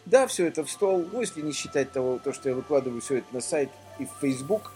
Да, 0.05 0.27
все 0.27 0.47
это 0.47 0.65
в 0.65 0.69
стол, 0.69 1.05
ну, 1.13 1.21
если 1.21 1.39
не 1.41 1.53
считать 1.53 1.93
того, 1.93 2.19
то, 2.19 2.33
что 2.33 2.49
я 2.49 2.55
выкладываю 2.55 2.99
все 2.99 3.19
это 3.19 3.27
на 3.31 3.39
сайт 3.39 3.69
и 3.99 4.05
в 4.05 4.11
Facebook, 4.19 4.73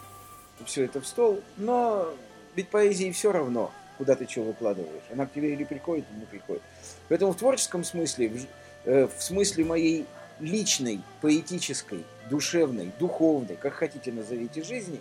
все 0.66 0.86
это 0.86 1.02
в 1.02 1.06
стол, 1.06 1.42
но 1.58 2.14
ведь 2.56 2.70
поэзии 2.70 3.12
все 3.12 3.34
равно, 3.34 3.74
куда 3.98 4.16
ты 4.16 4.28
что 4.28 4.42
выкладываешь. 4.42 5.04
Она 5.12 5.26
к 5.26 5.34
тебе 5.34 5.54
или 5.54 5.64
приходит, 5.64 6.06
или 6.12 6.20
не 6.20 6.26
приходит. 6.26 6.62
Поэтому 7.10 7.34
в 7.34 7.38
творческом 7.38 7.84
смысле, 7.84 8.30
в, 8.30 8.46
э, 8.86 9.08
в 9.08 9.22
смысле 9.22 9.66
моей 9.66 10.06
личной, 10.40 11.02
поэтической, 11.22 12.04
душевной, 12.30 12.92
духовной, 13.00 13.56
как 13.56 13.74
хотите 13.74 14.12
назовите, 14.12 14.64
жизни, 14.64 15.00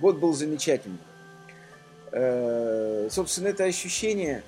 год 0.00 0.18
был 0.18 0.32
замечательный. 0.34 0.98
Э, 2.12 3.08
Собственно, 3.10 3.48
это 3.48 3.64
ощущение 3.64 4.42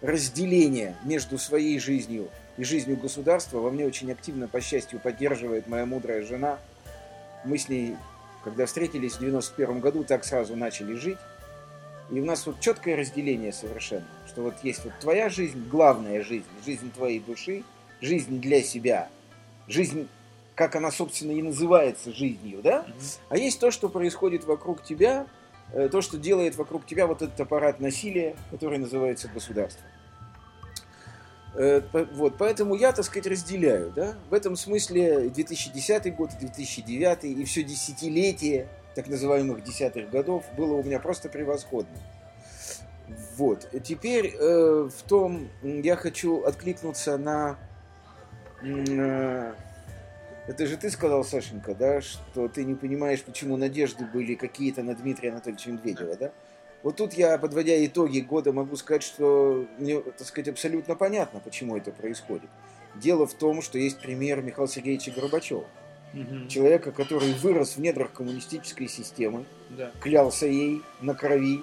разделения 0.00 0.96
между 1.04 1.38
своей 1.38 1.78
жизнью 1.78 2.28
и 2.56 2.64
жизнью 2.64 2.96
государства 2.96 3.58
во 3.58 3.70
мне 3.70 3.84
очень 3.86 4.10
активно, 4.10 4.48
по 4.48 4.60
счастью, 4.60 4.98
поддерживает 4.98 5.66
моя 5.66 5.84
мудрая 5.84 6.22
жена. 6.22 6.58
Мы 7.44 7.58
с 7.58 7.68
ней, 7.68 7.96
когда 8.44 8.66
встретились 8.66 9.14
в 9.14 9.20
91 9.20 9.80
году, 9.80 10.04
так 10.04 10.24
сразу 10.24 10.56
начали 10.56 10.94
жить. 10.94 11.18
И 12.10 12.20
у 12.20 12.24
нас 12.24 12.46
вот 12.46 12.60
четкое 12.60 12.96
разделение 12.96 13.52
совершенно, 13.52 14.06
что 14.26 14.42
вот 14.42 14.54
есть 14.62 14.84
вот 14.84 14.92
твоя 15.00 15.28
жизнь, 15.28 15.68
главная 15.68 16.22
жизнь, 16.22 16.46
жизнь 16.64 16.92
твоей 16.92 17.18
души, 17.18 17.64
жизнь 18.00 18.40
для 18.40 18.62
себя, 18.62 19.08
жизнь, 19.66 20.08
как 20.54 20.76
она, 20.76 20.90
собственно, 20.92 21.32
и 21.32 21.42
называется 21.42 22.12
жизнью, 22.12 22.60
да? 22.62 22.86
А 23.28 23.36
есть 23.36 23.58
то, 23.58 23.70
что 23.70 23.88
происходит 23.88 24.44
вокруг 24.44 24.84
тебя, 24.84 25.26
э, 25.72 25.88
то, 25.88 26.00
что 26.00 26.16
делает 26.16 26.56
вокруг 26.56 26.86
тебя 26.86 27.08
вот 27.08 27.22
этот 27.22 27.40
аппарат 27.40 27.80
насилия, 27.80 28.36
который 28.52 28.78
называется 28.78 29.28
государство. 29.28 29.84
Э, 31.54 31.80
Вот, 32.12 32.36
поэтому 32.38 32.74
я, 32.76 32.92
так 32.92 33.04
сказать, 33.04 33.26
разделяю, 33.26 33.90
да? 33.90 34.14
В 34.30 34.34
этом 34.34 34.54
смысле 34.56 35.28
2010 35.30 36.14
год, 36.14 36.30
2009 36.38 37.24
и 37.24 37.44
все 37.44 37.64
десятилетие 37.64 38.68
так 38.96 39.08
называемых 39.08 39.62
десятых 39.62 40.08
годов 40.10 40.44
было 40.56 40.72
у 40.72 40.82
меня 40.82 40.98
просто 40.98 41.28
превосходно. 41.28 41.96
Вот. 43.36 43.68
Теперь 43.84 44.34
э, 44.34 44.88
в 44.90 45.02
том, 45.06 45.48
я 45.62 45.96
хочу 45.96 46.42
откликнуться 46.42 47.18
на... 47.18 47.58
э, 48.62 49.52
это 50.48 50.66
же 50.66 50.78
ты 50.78 50.90
сказал, 50.90 51.24
Сашенька, 51.24 51.74
да, 51.74 52.00
что 52.00 52.48
ты 52.48 52.64
не 52.64 52.74
понимаешь, 52.74 53.22
почему 53.22 53.58
надежды 53.58 54.06
были 54.06 54.34
какие-то 54.34 54.82
на 54.82 54.94
Дмитрия 54.94 55.30
Анатольевича 55.30 55.70
Медведева, 55.72 56.16
да? 56.16 56.32
Вот 56.82 56.96
тут 56.96 57.12
я, 57.12 57.36
подводя 57.36 57.84
итоги 57.84 58.20
года, 58.20 58.52
могу 58.54 58.76
сказать, 58.76 59.02
что 59.02 59.66
мне, 59.78 60.00
так 60.00 60.26
сказать, 60.26 60.48
абсолютно 60.48 60.94
понятно, 60.94 61.40
почему 61.40 61.76
это 61.76 61.90
происходит. 61.90 62.48
Дело 62.94 63.26
в 63.26 63.34
том, 63.34 63.60
что 63.60 63.76
есть 63.76 64.00
пример 64.00 64.40
Михаила 64.40 64.68
Сергеевича 64.68 65.10
Горбачева. 65.10 65.66
Мгм. 66.16 66.48
Человека, 66.48 66.92
который 66.92 67.34
вырос 67.34 67.76
в 67.76 67.80
недрах 67.80 68.10
коммунистической 68.12 68.88
системы, 68.88 69.44
Да. 69.70 69.90
клялся 70.00 70.46
ей 70.46 70.80
на 71.02 71.14
крови, 71.14 71.62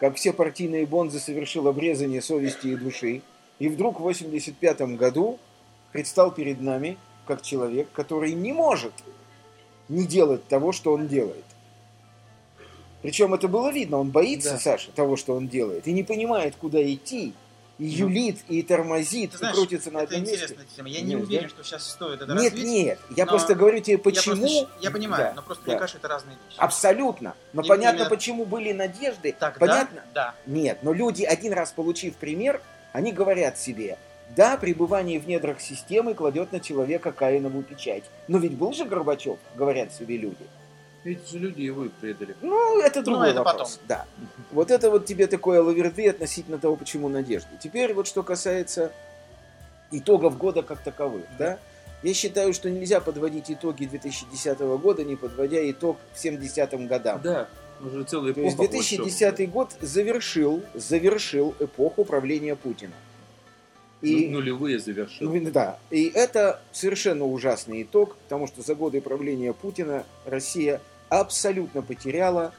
как 0.00 0.16
все 0.16 0.32
партийные 0.34 0.84
бонзы 0.86 1.18
совершил 1.18 1.66
обрезание 1.66 2.20
совести 2.20 2.66
и 2.68 2.76
души, 2.76 3.22
и 3.58 3.68
вдруг 3.68 3.98
в 3.98 4.02
85 4.02 4.96
году 4.96 5.38
предстал 5.92 6.30
перед 6.30 6.60
нами 6.60 6.98
как 7.26 7.40
человек, 7.40 7.88
который 7.92 8.32
не 8.34 8.52
может 8.52 8.92
не 9.88 10.04
делать 10.06 10.46
того, 10.46 10.72
что 10.72 10.92
он 10.92 11.08
делает. 11.08 11.44
Причем 13.02 13.32
это 13.34 13.48
было 13.48 13.72
видно, 13.72 13.98
он 13.98 14.10
боится, 14.10 14.52
Да. 14.52 14.58
Саша, 14.58 14.90
того, 14.92 15.16
что 15.16 15.34
он 15.34 15.48
делает, 15.48 15.86
и 15.88 15.92
не 15.92 16.02
понимает, 16.02 16.54
куда 16.56 16.82
идти, 16.84 17.32
и 17.78 17.84
юлит, 17.86 18.38
и 18.48 18.62
тормозит, 18.62 19.30
Ты 19.32 19.36
и 19.36 19.38
знаешь, 19.38 19.56
крутится 19.56 19.90
на 19.90 19.98
это 19.98 20.04
одном 20.14 20.20
месте. 20.22 20.36
интересная 20.36 20.66
тема. 20.76 20.88
Я 20.88 21.00
не 21.00 21.04
Понимаешь, 21.06 21.26
уверен, 21.28 21.42
да? 21.44 21.48
что 21.50 21.62
сейчас 21.64 21.90
стоит 21.90 22.22
это 22.22 22.32
Нет, 22.34 22.52
развить. 22.52 22.64
нет, 22.68 22.98
я 23.16 23.26
просто 23.26 23.54
говорю 23.54 23.80
тебе, 23.80 23.92
Я, 23.94 23.98
почему. 23.98 24.36
просто 24.36 24.48
щ- 24.48 24.68
я 24.80 24.90
понимаю, 24.90 25.24
Да, 25.24 25.32
но 25.34 25.42
просто 25.42 25.64
да. 25.66 25.72
мне 25.72 25.78
кажется, 25.80 25.98
это 25.98 26.08
разные 26.08 26.36
вещи. 26.46 26.58
Абсолютно. 26.58 27.34
Но 27.52 27.62
И 27.62 27.68
понятно, 27.68 27.98
именно- 27.98 28.10
почему 28.10 28.44
были 28.46 28.72
надежды. 28.72 29.34
Тогда, 29.38 29.58
понятно? 29.60 30.02
да. 30.14 30.34
Нет, 30.46 30.78
но 30.82 30.92
люди, 30.92 31.22
один 31.24 31.52
раз 31.52 31.72
получив 31.72 32.16
пример, 32.16 32.62
они 32.92 33.12
говорят 33.12 33.58
себе, 33.58 33.98
да, 34.34 34.56
пребывание 34.56 35.20
в 35.20 35.28
недрах 35.28 35.60
системы 35.60 36.14
кладет 36.14 36.52
на 36.52 36.60
человека 36.60 37.12
Каинову 37.12 37.62
печать. 37.62 38.04
Но 38.26 38.38
ведь 38.38 38.54
был 38.54 38.72
же 38.72 38.84
Горбачев, 38.86 39.38
говорят 39.54 39.92
себе 39.92 40.16
люди. 40.16 40.46
Эти 41.06 41.30
же 41.30 41.38
люди 41.38 41.62
его 41.62 41.84
и 41.84 41.88
предали. 41.88 42.34
Ну, 42.42 42.80
это 42.80 43.00
другой 43.00 43.30
это 43.30 43.44
вопрос. 43.44 43.78
Да. 43.86 44.06
Вот 44.50 44.72
это 44.72 44.90
вот 44.90 45.06
тебе 45.06 45.28
такое 45.28 45.62
лаверды 45.62 46.08
относительно 46.08 46.58
того, 46.58 46.74
почему 46.74 47.08
надежды. 47.08 47.50
Теперь 47.62 47.94
вот 47.94 48.08
что 48.08 48.24
касается 48.24 48.90
итогов 49.92 50.36
года 50.36 50.62
как 50.62 50.80
таковых, 50.82 51.24
да? 51.38 51.60
Я 52.02 52.12
считаю, 52.12 52.52
что 52.52 52.68
нельзя 52.70 53.00
подводить 53.00 53.50
итоги 53.52 53.86
2010 53.86 54.58
года, 54.58 55.04
не 55.04 55.14
подводя 55.14 55.70
итог 55.70 55.96
к 56.12 56.18
70 56.18 56.88
годам. 56.88 57.20
Да, 57.22 57.48
уже 57.80 58.02
целая 58.02 58.34
То 58.34 58.40
эпоха. 58.40 58.64
есть 58.64 58.96
2010 58.96 59.50
год 59.50 59.76
завершил, 59.80 60.62
завершил 60.74 61.54
эпоху 61.60 62.04
правления 62.04 62.56
Путина. 62.56 62.94
И... 64.02 64.24
И, 64.24 64.28
нулевые 64.28 64.78
завершил. 64.78 65.32
ну, 65.32 65.50
да, 65.50 65.78
и 65.90 66.10
это 66.12 66.60
совершенно 66.72 67.24
ужасный 67.24 67.82
итог, 67.82 68.16
потому 68.16 68.46
что 68.46 68.60
за 68.62 68.74
годы 68.74 69.00
правления 69.00 69.52
Путина 69.52 70.04
Россия 70.26 70.80
абсолютно 71.08 71.82
потеряла 71.82 72.52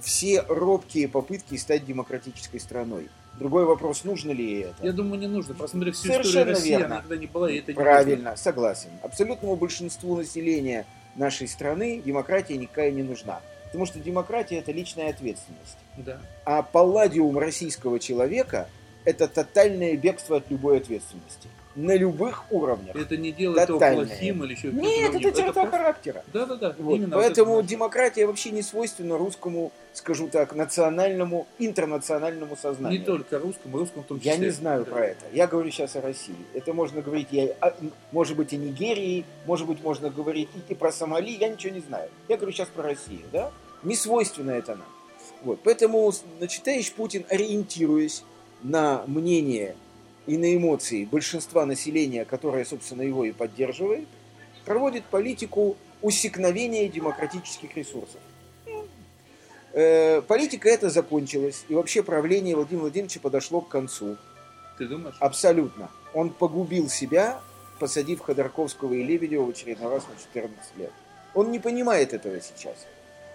все 0.00 0.42
робкие 0.42 1.08
попытки 1.08 1.56
стать 1.56 1.86
демократической 1.86 2.58
страной. 2.58 3.08
Другой 3.38 3.64
вопрос, 3.64 4.04
нужно 4.04 4.30
ли 4.30 4.60
это? 4.60 4.74
Я 4.82 4.92
думаю, 4.92 5.20
не 5.20 5.26
нужно. 5.26 5.54
Посмотри, 5.54 5.90
всю 5.90 6.06
Совершенно 6.06 6.28
историю 6.28 6.54
России, 6.54 6.68
верно. 6.70 6.94
никогда 6.94 7.16
не 7.16 7.26
была, 7.26 7.50
и 7.50 7.58
это 7.58 7.72
не 7.72 7.76
нужно. 7.76 7.82
Правильно, 7.82 8.36
согласен. 8.36 8.90
Абсолютному 9.02 9.56
большинству 9.56 10.16
населения 10.16 10.86
нашей 11.16 11.48
страны 11.48 12.00
демократия 12.04 12.56
никакая 12.56 12.92
не 12.92 13.02
нужна. 13.02 13.40
Потому 13.66 13.86
что 13.86 13.98
демократия– 13.98 14.56
это 14.58 14.70
личная 14.70 15.10
ответственность. 15.10 15.78
Да. 15.96 16.20
А 16.44 16.62
палладиум 16.62 17.36
российского 17.38 17.98
человека– 17.98 18.68
это 19.04 19.26
тотальное 19.26 19.96
бегство 19.96 20.36
от 20.36 20.48
любой 20.48 20.78
ответственности. 20.78 21.48
На 21.76 21.96
любых 21.96 22.44
уровнях. 22.52 22.94
Это 22.94 23.16
не 23.16 23.32
делает 23.32 23.68
его 23.68 23.78
Тотальное. 23.80 24.06
плохим 24.06 24.44
или 24.44 24.52
еще 24.54 24.68
Нет, 24.70 25.14
это 25.16 25.20
черта 25.32 25.52
просто- 25.52 25.70
характера. 25.70 26.24
Да, 26.32 26.46
да, 26.46 26.54
да. 26.54 26.74
Вот. 26.78 26.94
Именно 26.94 27.16
Поэтому 27.16 27.52
вот 27.54 27.58
это 27.60 27.68
демократия 27.68 28.26
вообще 28.26 28.50
не 28.52 28.62
свойственна 28.62 29.18
русскому, 29.18 29.72
скажу 29.92 30.28
так, 30.28 30.54
национальному, 30.54 31.48
интернациональному 31.58 32.56
сознанию. 32.56 33.00
Не 33.00 33.04
только 33.04 33.38
русскому, 33.40 33.78
русскому 33.78 34.04
в 34.04 34.06
том 34.06 34.18
числе. 34.18 34.32
Я 34.32 34.36
не 34.38 34.50
знаю 34.50 34.84
Да. 34.84 34.92
про 34.92 35.06
это. 35.06 35.24
Я 35.32 35.48
говорю 35.48 35.70
сейчас 35.72 35.96
о 35.96 36.00
России. 36.00 36.36
Это 36.54 36.72
можно 36.72 37.02
говорить, 37.02 37.28
о- 37.60 37.74
может 38.12 38.36
быть, 38.36 38.52
о 38.52 38.56
Нигерии, 38.56 39.24
может 39.46 39.66
быть, 39.66 39.82
можно 39.82 40.10
говорить 40.10 40.48
и, 40.68 40.72
и 40.72 40.76
про 40.76 40.92
Сомали, 40.92 41.30
я 41.30 41.48
ничего 41.48 41.74
не 41.74 41.80
знаю. 41.80 42.08
Я 42.28 42.36
говорю 42.36 42.52
сейчас 42.52 42.68
про 42.68 42.84
Россию, 42.84 43.22
да? 43.32 43.50
Не 43.82 43.96
свойственно 43.96 44.52
это 44.52 44.76
нам. 44.76 44.86
Вот. 45.42 45.58
Поэтому, 45.64 46.12
значит, 46.38 46.62
товарищ 46.62 46.92
Путин, 46.92 47.24
ориентируясь 47.28 48.22
на 48.62 49.02
мнение 49.06 49.74
и 50.26 50.36
на 50.36 50.54
эмоции 50.56 51.04
большинства 51.04 51.66
населения, 51.66 52.24
которое, 52.24 52.64
собственно, 52.64 53.02
его 53.02 53.24
и 53.24 53.32
поддерживает, 53.32 54.08
проводит 54.64 55.04
политику 55.04 55.76
усекновения 56.02 56.88
демократических 56.88 57.76
ресурсов. 57.76 58.20
Э, 59.72 60.22
Политика 60.22 60.68
эта 60.68 60.88
закончилась, 60.88 61.64
и 61.68 61.74
вообще 61.74 62.02
правление 62.02 62.54
Владимира 62.54 62.82
Владимировича 62.82 63.20
подошло 63.20 63.60
к 63.60 63.68
концу. 63.68 64.16
Ты 64.78 64.86
думаешь? 64.86 65.16
Абсолютно. 65.20 65.90
Он 66.14 66.30
погубил 66.30 66.88
себя, 66.88 67.40
посадив 67.80 68.20
Ходорковского 68.20 68.94
и 68.94 69.02
Лебедева 69.02 69.44
в 69.44 69.50
очередной 69.50 69.90
раз 69.90 70.04
на 70.04 70.14
14 70.20 70.76
лет. 70.76 70.92
Он 71.34 71.50
не 71.50 71.58
понимает 71.58 72.12
этого 72.12 72.40
сейчас. 72.40 72.86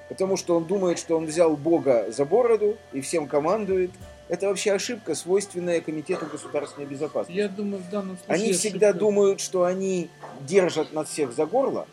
Потому 0.07 0.37
что 0.37 0.55
он 0.55 0.65
думает, 0.65 0.97
что 0.97 1.17
он 1.17 1.25
взял 1.25 1.55
Бога 1.55 2.11
за 2.11 2.25
бороду 2.25 2.77
и 2.93 3.01
всем 3.01 3.27
командует. 3.27 3.91
Это 4.29 4.47
вообще 4.47 4.73
ошибка, 4.73 5.15
свойственная 5.15 5.81
Комитету 5.81 6.27
государственной 6.27 6.85
безопасности. 6.85 7.35
Я 7.37 7.49
думаю, 7.49 7.81
в 7.81 7.89
данном 7.89 8.15
случае... 8.17 8.43
Они 8.43 8.53
всегда 8.53 8.89
ошибка- 8.89 8.99
думают, 8.99 9.41
что 9.41 9.63
они 9.63 10.09
держат 10.41 10.93
нас 10.93 11.09
всех 11.09 11.33
за 11.33 11.47
горло, 11.47 11.87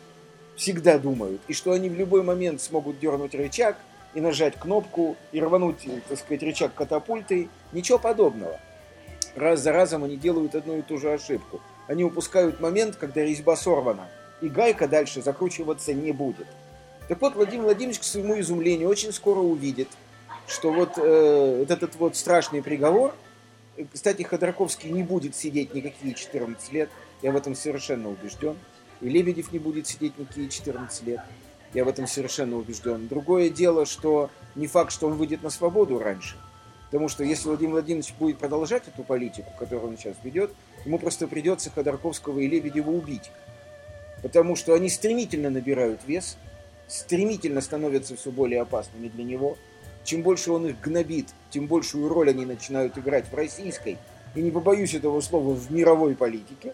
всегда 0.55 0.99
думают, 0.99 1.41
и 1.47 1.53
что 1.53 1.71
они 1.71 1.89
в 1.89 1.95
любой 1.95 2.21
момент 2.21 2.61
смогут 2.61 2.99
дернуть 2.99 3.33
рычаг 3.33 3.75
и 4.13 4.21
нажать 4.21 4.55
кнопку 4.55 5.17
и 5.31 5.41
рвануть, 5.41 5.87
так 6.07 6.19
сказать, 6.19 6.43
рычаг 6.43 6.75
катапульты. 6.75 7.49
Ничего 7.73 7.97
подобного. 7.97 8.59
Раз 9.35 9.61
за 9.61 9.71
разом 9.71 10.03
они 10.03 10.15
делают 10.15 10.53
одну 10.53 10.77
и 10.77 10.81
ту 10.83 10.99
же 10.99 11.11
ошибку. 11.11 11.59
Они 11.87 12.03
упускают 12.03 12.59
момент, 12.59 12.97
когда 12.97 13.23
резьба 13.23 13.55
сорвана, 13.55 14.07
и 14.41 14.47
гайка 14.47 14.87
дальше 14.87 15.23
закручиваться 15.23 15.93
не 15.93 16.11
будет. 16.11 16.47
Так 17.07 17.21
вот, 17.21 17.35
Владимир 17.35 17.63
Владимирович, 17.63 17.99
к 17.99 18.03
своему 18.03 18.39
изумлению, 18.39 18.89
очень 18.89 19.11
скоро 19.11 19.39
увидит, 19.39 19.87
что 20.47 20.71
вот 20.71 20.93
э, 20.97 21.65
этот 21.69 21.95
вот 21.95 22.15
страшный 22.15 22.63
приговор, 22.63 23.13
э, 23.75 23.85
кстати, 23.91 24.23
Ходорковский 24.23 24.89
не 24.89 25.03
будет 25.03 25.35
сидеть 25.35 25.73
никакие 25.73 26.13
14 26.13 26.71
лет, 26.71 26.89
я 27.21 27.31
в 27.31 27.35
этом 27.35 27.55
совершенно 27.55 28.09
убежден. 28.09 28.55
И 29.01 29.09
Лебедев 29.09 29.51
не 29.51 29.59
будет 29.59 29.87
сидеть 29.87 30.17
никакие 30.17 30.49
14 30.49 31.03
лет. 31.03 31.21
Я 31.73 31.83
в 31.83 31.87
этом 31.87 32.07
совершенно 32.07 32.57
убежден. 32.57 33.07
Другое 33.07 33.49
дело, 33.49 33.85
что 33.85 34.29
не 34.55 34.67
факт, 34.67 34.91
что 34.91 35.07
он 35.07 35.13
выйдет 35.13 35.43
на 35.43 35.49
свободу 35.49 35.99
раньше. 35.99 36.37
Потому 36.85 37.09
что 37.09 37.23
если 37.23 37.49
Владимир 37.49 37.73
Владимирович 37.73 38.13
будет 38.17 38.37
продолжать 38.37 38.87
эту 38.87 39.03
политику, 39.03 39.51
которую 39.59 39.89
он 39.89 39.97
сейчас 39.97 40.15
ведет, 40.23 40.51
ему 40.85 40.97
просто 40.97 41.27
придется 41.27 41.69
Ходорковского 41.69 42.39
и 42.39 42.47
Лебедева 42.47 42.89
убить. 42.89 43.29
Потому 44.21 44.55
что 44.55 44.73
они 44.73 44.89
стремительно 44.89 45.49
набирают 45.49 45.99
вес, 46.07 46.37
стремительно 46.87 47.59
становятся 47.61 48.15
все 48.15 48.31
более 48.31 48.61
опасными 48.61 49.09
для 49.09 49.25
него. 49.25 49.57
Чем 50.07 50.21
больше 50.21 50.53
он 50.53 50.65
их 50.67 50.79
гнобит, 50.79 51.27
тем 51.49 51.67
большую 51.67 52.07
роль 52.07 52.29
они 52.29 52.45
начинают 52.45 52.97
играть 52.97 53.29
в 53.29 53.35
российской, 53.35 53.97
и 54.35 54.41
не 54.41 54.51
побоюсь 54.51 54.93
этого 54.93 55.19
слова, 55.19 55.53
в 55.53 55.69
мировой 55.69 56.15
политике. 56.15 56.73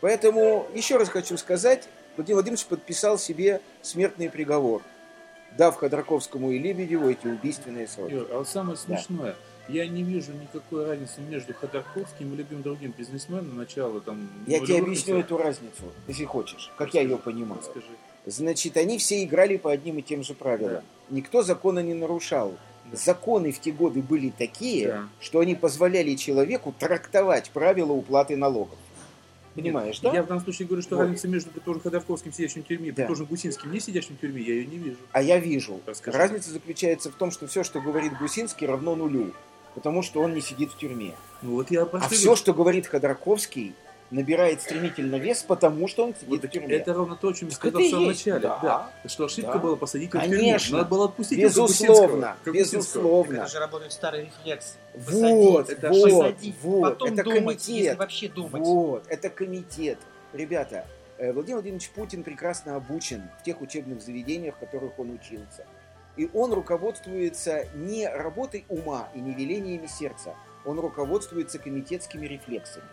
Поэтому 0.00 0.66
еще 0.74 0.96
раз 0.96 1.10
хочу 1.10 1.36
сказать, 1.36 1.86
Владимир 2.16 2.36
Владимирович 2.36 2.64
подписал 2.64 3.18
себе 3.18 3.60
смертный 3.82 4.30
приговор, 4.30 4.80
дав 5.58 5.76
Ходорковскому 5.76 6.50
и 6.50 6.58
Лебедеву 6.58 7.10
эти 7.10 7.26
убийственные 7.26 7.88
сроки. 7.88 8.14
Юр, 8.14 8.26
а 8.32 8.38
вот 8.38 8.48
самое 8.48 8.78
смешное, 8.78 9.36
я 9.68 9.86
не 9.86 10.02
вижу 10.02 10.32
никакой 10.32 10.86
разницы 10.86 11.20
между 11.20 11.52
Ходорковским 11.52 12.32
и 12.32 12.36
любым 12.36 12.62
другим 12.62 12.94
бизнесменом 12.96 13.54
начала 13.58 14.00
там. 14.00 14.30
Я 14.46 14.60
тебе 14.60 14.78
объясню 14.78 15.18
эту 15.18 15.36
разницу, 15.36 15.92
если 16.08 16.24
хочешь, 16.24 16.72
как 16.78 16.94
я 16.94 17.02
ее 17.02 17.18
понимаю. 17.18 17.60
Скажи. 17.62 17.88
Значит, 18.26 18.76
они 18.76 18.98
все 18.98 19.22
играли 19.22 19.56
по 19.56 19.70
одним 19.70 19.98
и 19.98 20.02
тем 20.02 20.22
же 20.24 20.34
правилам. 20.34 20.82
Никто 21.10 21.42
закона 21.42 21.78
не 21.78 21.94
нарушал. 21.94 22.54
Да. 22.90 22.96
Законы 22.96 23.52
в 23.52 23.60
те 23.60 23.70
годы 23.72 24.00
были 24.02 24.30
такие, 24.36 24.88
Да. 24.88 25.08
что 25.20 25.40
они 25.40 25.54
позволяли 25.54 26.14
человеку 26.16 26.74
трактовать 26.76 27.50
правила 27.50 27.92
уплаты 27.92 28.36
налогов. 28.36 28.78
Понимаешь, 29.54 29.98
да? 30.00 30.12
Я 30.12 30.22
в 30.22 30.26
данном 30.26 30.44
случае 30.44 30.66
говорю, 30.68 30.82
что 30.82 30.96
Вот. 30.96 31.02
разница 31.04 31.28
между 31.28 31.50
предположим, 31.50 31.82
Ходорковским, 31.82 32.32
сидящим 32.32 32.62
в 32.62 32.66
тюрьме, 32.66 32.88
и 32.88 32.90
Да. 32.90 32.96
предположим, 32.96 33.26
Гусинским, 33.26 33.72
не 33.72 33.80
сидящим 33.80 34.16
в 34.16 34.20
тюрьме, 34.20 34.42
я 34.42 34.54
ее 34.54 34.66
не 34.66 34.76
вижу. 34.76 34.98
А 35.12 35.22
я 35.22 35.38
вижу. 35.38 35.80
Расскажи. 35.86 36.18
Разница 36.18 36.50
заключается 36.50 37.10
в 37.10 37.14
том, 37.14 37.30
что 37.30 37.46
все, 37.46 37.64
что 37.64 37.80
говорит 37.80 38.12
Гусинский, 38.18 38.66
равно 38.66 38.94
нулю. 38.94 39.32
Потому 39.74 40.02
что 40.02 40.20
он 40.20 40.34
не 40.34 40.40
сидит 40.42 40.72
в 40.72 40.78
тюрьме. 40.78 41.14
Ну 41.42 41.52
вот 41.52 41.70
я 41.70 41.82
А 41.84 42.08
все, 42.08 42.36
что 42.36 42.52
говорит 42.52 42.86
Ходорковский, 42.86 43.74
набирает 44.10 44.62
стремительно 44.62 45.16
вес, 45.16 45.42
потому 45.42 45.88
что 45.88 46.04
он 46.04 46.14
сидит 46.14 46.28
вот 46.28 46.38
в 46.38 46.42
так 46.42 46.50
тюрьме. 46.52 46.76
это 46.76 46.94
ровно 46.94 47.16
то, 47.16 47.28
о 47.28 47.32
чем 47.32 47.48
я 47.48 47.54
Так 47.54 47.58
сказал 47.60 47.80
в 47.82 47.90
самом 47.90 48.04
есть, 48.08 48.26
начале. 48.26 48.40
да. 48.42 48.58
Да. 49.02 49.08
Что 49.08 49.24
ошибка 49.24 49.52
Да. 49.54 49.58
была 49.58 49.76
посадить 49.76 50.12
его 50.14 50.20
в 50.20 50.22
Конечно. 50.28 50.58
тюрьму. 50.66 50.78
Надо 50.78 50.90
было 50.90 51.04
отпустить 51.06 51.38
как 51.40 51.48
Безусловно, 51.48 52.36
безусловно. 52.44 53.36
Это 53.38 53.46
же 53.48 53.58
работает 53.58 53.92
старый 53.92 54.24
рефлекс. 54.26 54.76
Вот, 54.94 55.70
Это 55.70 55.88
вот, 55.90 56.02
посадить, 56.10 56.54
вот, 56.62 56.82
потом 56.82 57.12
это 57.14 57.24
думать, 57.24 57.42
комитет. 57.42 57.68
если 57.68 57.94
вообще 57.96 58.28
думать. 58.28 58.62
Вот, 58.62 59.04
это 59.08 59.28
комитет. 59.30 59.98
Ребята, 60.32 60.86
э, 61.18 61.32
Владимир 61.32 61.56
Владимирович 61.56 61.90
Путин 61.90 62.22
прекрасно 62.22 62.76
обучен 62.76 63.22
в 63.40 63.44
тех 63.44 63.60
учебных 63.60 64.02
заведениях, 64.02 64.54
в 64.56 64.58
которых 64.58 64.98
он 64.98 65.10
учился. 65.10 65.66
И 66.16 66.30
он 66.32 66.52
руководствуется 66.52 67.66
не 67.74 68.08
работой 68.08 68.64
ума 68.70 69.08
и 69.14 69.20
не 69.20 69.34
велениями 69.34 69.86
сердца, 69.86 70.34
он 70.64 70.80
руководствуется 70.80 71.58
комитетскими 71.58 72.26
рефлексами. 72.26 72.84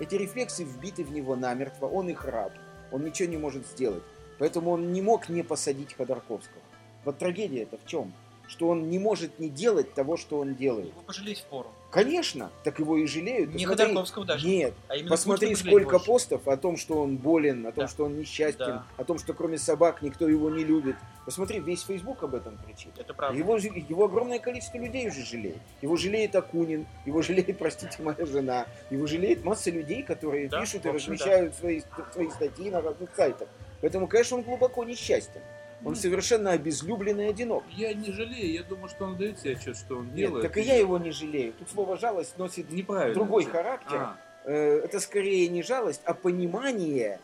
Эти 0.00 0.14
рефлексы 0.14 0.64
вбиты 0.64 1.04
в 1.04 1.12
него 1.12 1.36
намертво, 1.36 1.86
он 1.86 2.08
их 2.08 2.24
раб, 2.24 2.52
он 2.90 3.04
ничего 3.04 3.28
не 3.28 3.36
может 3.36 3.66
сделать. 3.66 4.02
Поэтому 4.38 4.70
он 4.70 4.92
не 4.92 5.02
мог 5.02 5.28
не 5.28 5.42
посадить 5.42 5.92
Ходорковского. 5.92 6.62
Вот 7.04 7.18
трагедия 7.18 7.64
это 7.64 7.76
в 7.76 7.84
чем? 7.86 8.14
Что 8.48 8.68
он 8.68 8.88
не 8.88 8.98
может 8.98 9.38
не 9.38 9.50
делать 9.50 9.92
того, 9.92 10.16
что 10.16 10.38
он 10.38 10.54
делает. 10.54 10.88
Его 10.88 11.02
пожалеть 11.02 11.40
впору. 11.40 11.70
Конечно, 11.90 12.50
так 12.62 12.78
его 12.78 12.96
и 12.96 13.06
жалеют. 13.06 13.50
Не 13.52 13.64
Посмотри- 13.64 13.84
Ходорковского 13.86 14.24
даже. 14.24 14.46
Нет, 14.46 14.74
А 14.88 14.94
Посмотри, 15.08 15.54
сколько 15.56 15.92
больше. 15.98 16.06
постов 16.06 16.46
о 16.48 16.56
том, 16.56 16.76
что 16.76 17.02
он 17.02 17.16
болен, 17.16 17.66
о 17.66 17.72
том, 17.72 17.84
Да. 17.84 17.88
что 17.88 18.04
он 18.04 18.16
несчастен, 18.16 18.58
Да. 18.58 18.86
о 18.96 19.04
том, 19.04 19.18
что 19.18 19.34
кроме 19.34 19.58
собак 19.58 20.00
никто 20.00 20.28
его 20.28 20.50
не 20.50 20.62
любит. 20.62 20.94
Посмотри, 21.24 21.58
весь 21.58 21.82
Фейсбук 21.82 22.22
об 22.22 22.34
этом 22.36 22.56
кричит. 22.64 22.92
Это 22.96 23.12
правда. 23.12 23.36
Его, 23.36 23.56
его 23.56 24.04
огромное 24.04 24.38
количество 24.38 24.78
людей 24.78 25.08
уже 25.08 25.24
жалеет. 25.24 25.58
Его 25.82 25.96
жалеет 25.96 26.34
Акунин, 26.36 26.86
его 27.06 27.22
жалеет, 27.22 27.58
простите, 27.58 28.00
моя 28.02 28.24
жена, 28.24 28.66
его 28.90 29.06
жалеет 29.08 29.44
масса 29.44 29.70
людей, 29.70 30.02
которые 30.04 30.48
Да, 30.48 30.60
пишут 30.60 30.82
в 30.82 30.86
и 30.86 30.90
общем, 30.90 31.12
размещают 31.12 31.54
свои, 31.56 31.82
свои 32.12 32.30
статьи 32.30 32.70
на 32.70 32.80
разных 32.80 33.12
сайтах. 33.16 33.48
Поэтому, 33.80 34.06
конечно, 34.06 34.36
он 34.36 34.42
глубоко 34.44 34.84
несчастен. 34.84 35.40
Он 35.84 35.96
совершенно 35.96 36.50
обезлюблен 36.52 37.20
и 37.20 37.24
одинок. 37.24 37.64
Я 37.70 37.94
не 37.94 38.12
жалею, 38.12 38.52
я 38.52 38.62
думаю, 38.62 38.88
что 38.88 39.04
он 39.06 39.16
дает 39.16 39.38
себе 39.38 39.52
отчет, 39.52 39.76
что 39.76 39.98
он 39.98 40.06
Нет, 40.08 40.16
делает. 40.16 40.42
так 40.42 40.56
и 40.56 40.60
я 40.60 40.76
его 40.76 40.98
не 40.98 41.10
жалею. 41.10 41.54
Тут 41.58 41.70
слово 41.70 41.96
«жалость» 41.96 42.36
носит 42.38 42.66
другой 42.68 43.44
характер. 43.44 43.96
А, 43.96 44.16
Э, 44.44 44.80
это 44.84 45.00
скорее 45.00 45.48
не 45.48 45.62
жалость, 45.62 46.00
а 46.04 46.14
понимание 46.14 47.20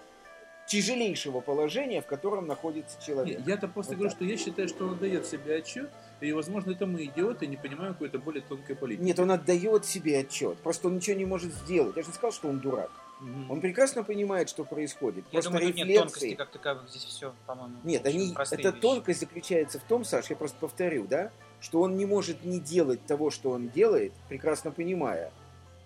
тяжелейшего 0.66 1.40
положения, 1.40 2.02
в 2.02 2.06
котором 2.06 2.46
находится 2.46 3.00
человек. 3.00 3.40
Я-то 3.46 3.68
просто 3.68 3.92
Вот 3.92 3.98
говорю, 3.98 4.10
так. 4.10 4.18
что 4.18 4.24
я 4.24 4.36
считаю, 4.36 4.68
что 4.68 4.86
он 4.86 4.94
отдает 4.94 5.24
себе 5.26 5.56
отчет, 5.56 5.90
и, 6.20 6.32
возможно, 6.32 6.72
это 6.72 6.86
мы 6.86 7.04
идиоты, 7.04 7.46
не 7.46 7.56
понимаем 7.56 7.92
какой-то 7.92 8.18
более 8.18 8.42
тонкой 8.42 8.74
политики. 8.74 9.02
Нет, 9.02 9.18
он 9.20 9.30
отдает 9.30 9.84
себе 9.84 10.18
отчет. 10.18 10.58
Просто 10.58 10.88
он 10.88 10.96
ничего 10.96 11.16
не 11.16 11.24
может 11.24 11.52
сделать. 11.52 11.96
Я 11.96 12.02
же 12.02 12.08
не 12.08 12.14
сказал, 12.14 12.32
что 12.32 12.48
он 12.48 12.58
дурак. 12.58 12.90
Мгм. 13.20 13.50
Он 13.50 13.60
прекрасно 13.60 14.02
понимает, 14.04 14.48
что 14.50 14.64
происходит. 14.64 15.24
Я 15.32 15.40
просто 15.40 15.50
думаю, 15.50 15.66
тут 15.68 15.76
нет 15.76 15.86
рефлексы. 15.88 16.12
тонкости 16.20 16.34
как 16.34 16.50
таковых. 16.50 16.88
Здесь 16.90 17.04
все, 17.04 17.32
по-моему, 17.46 17.76
Нет, 17.82 18.04
они, 18.06 18.34
эта 18.38 18.56
вещи. 18.56 18.80
тонкость 18.80 19.20
заключается 19.20 19.78
в 19.78 19.82
том, 19.84 20.04
Саш, 20.04 20.28
я 20.30 20.36
просто 20.36 20.58
повторю, 20.60 21.06
да, 21.06 21.30
что 21.60 21.80
он 21.80 21.96
не 21.96 22.04
может 22.04 22.44
не 22.44 22.60
делать 22.60 23.04
того, 23.06 23.30
что 23.30 23.50
он 23.52 23.68
делает, 23.70 24.12
прекрасно 24.28 24.70
понимая, 24.70 25.32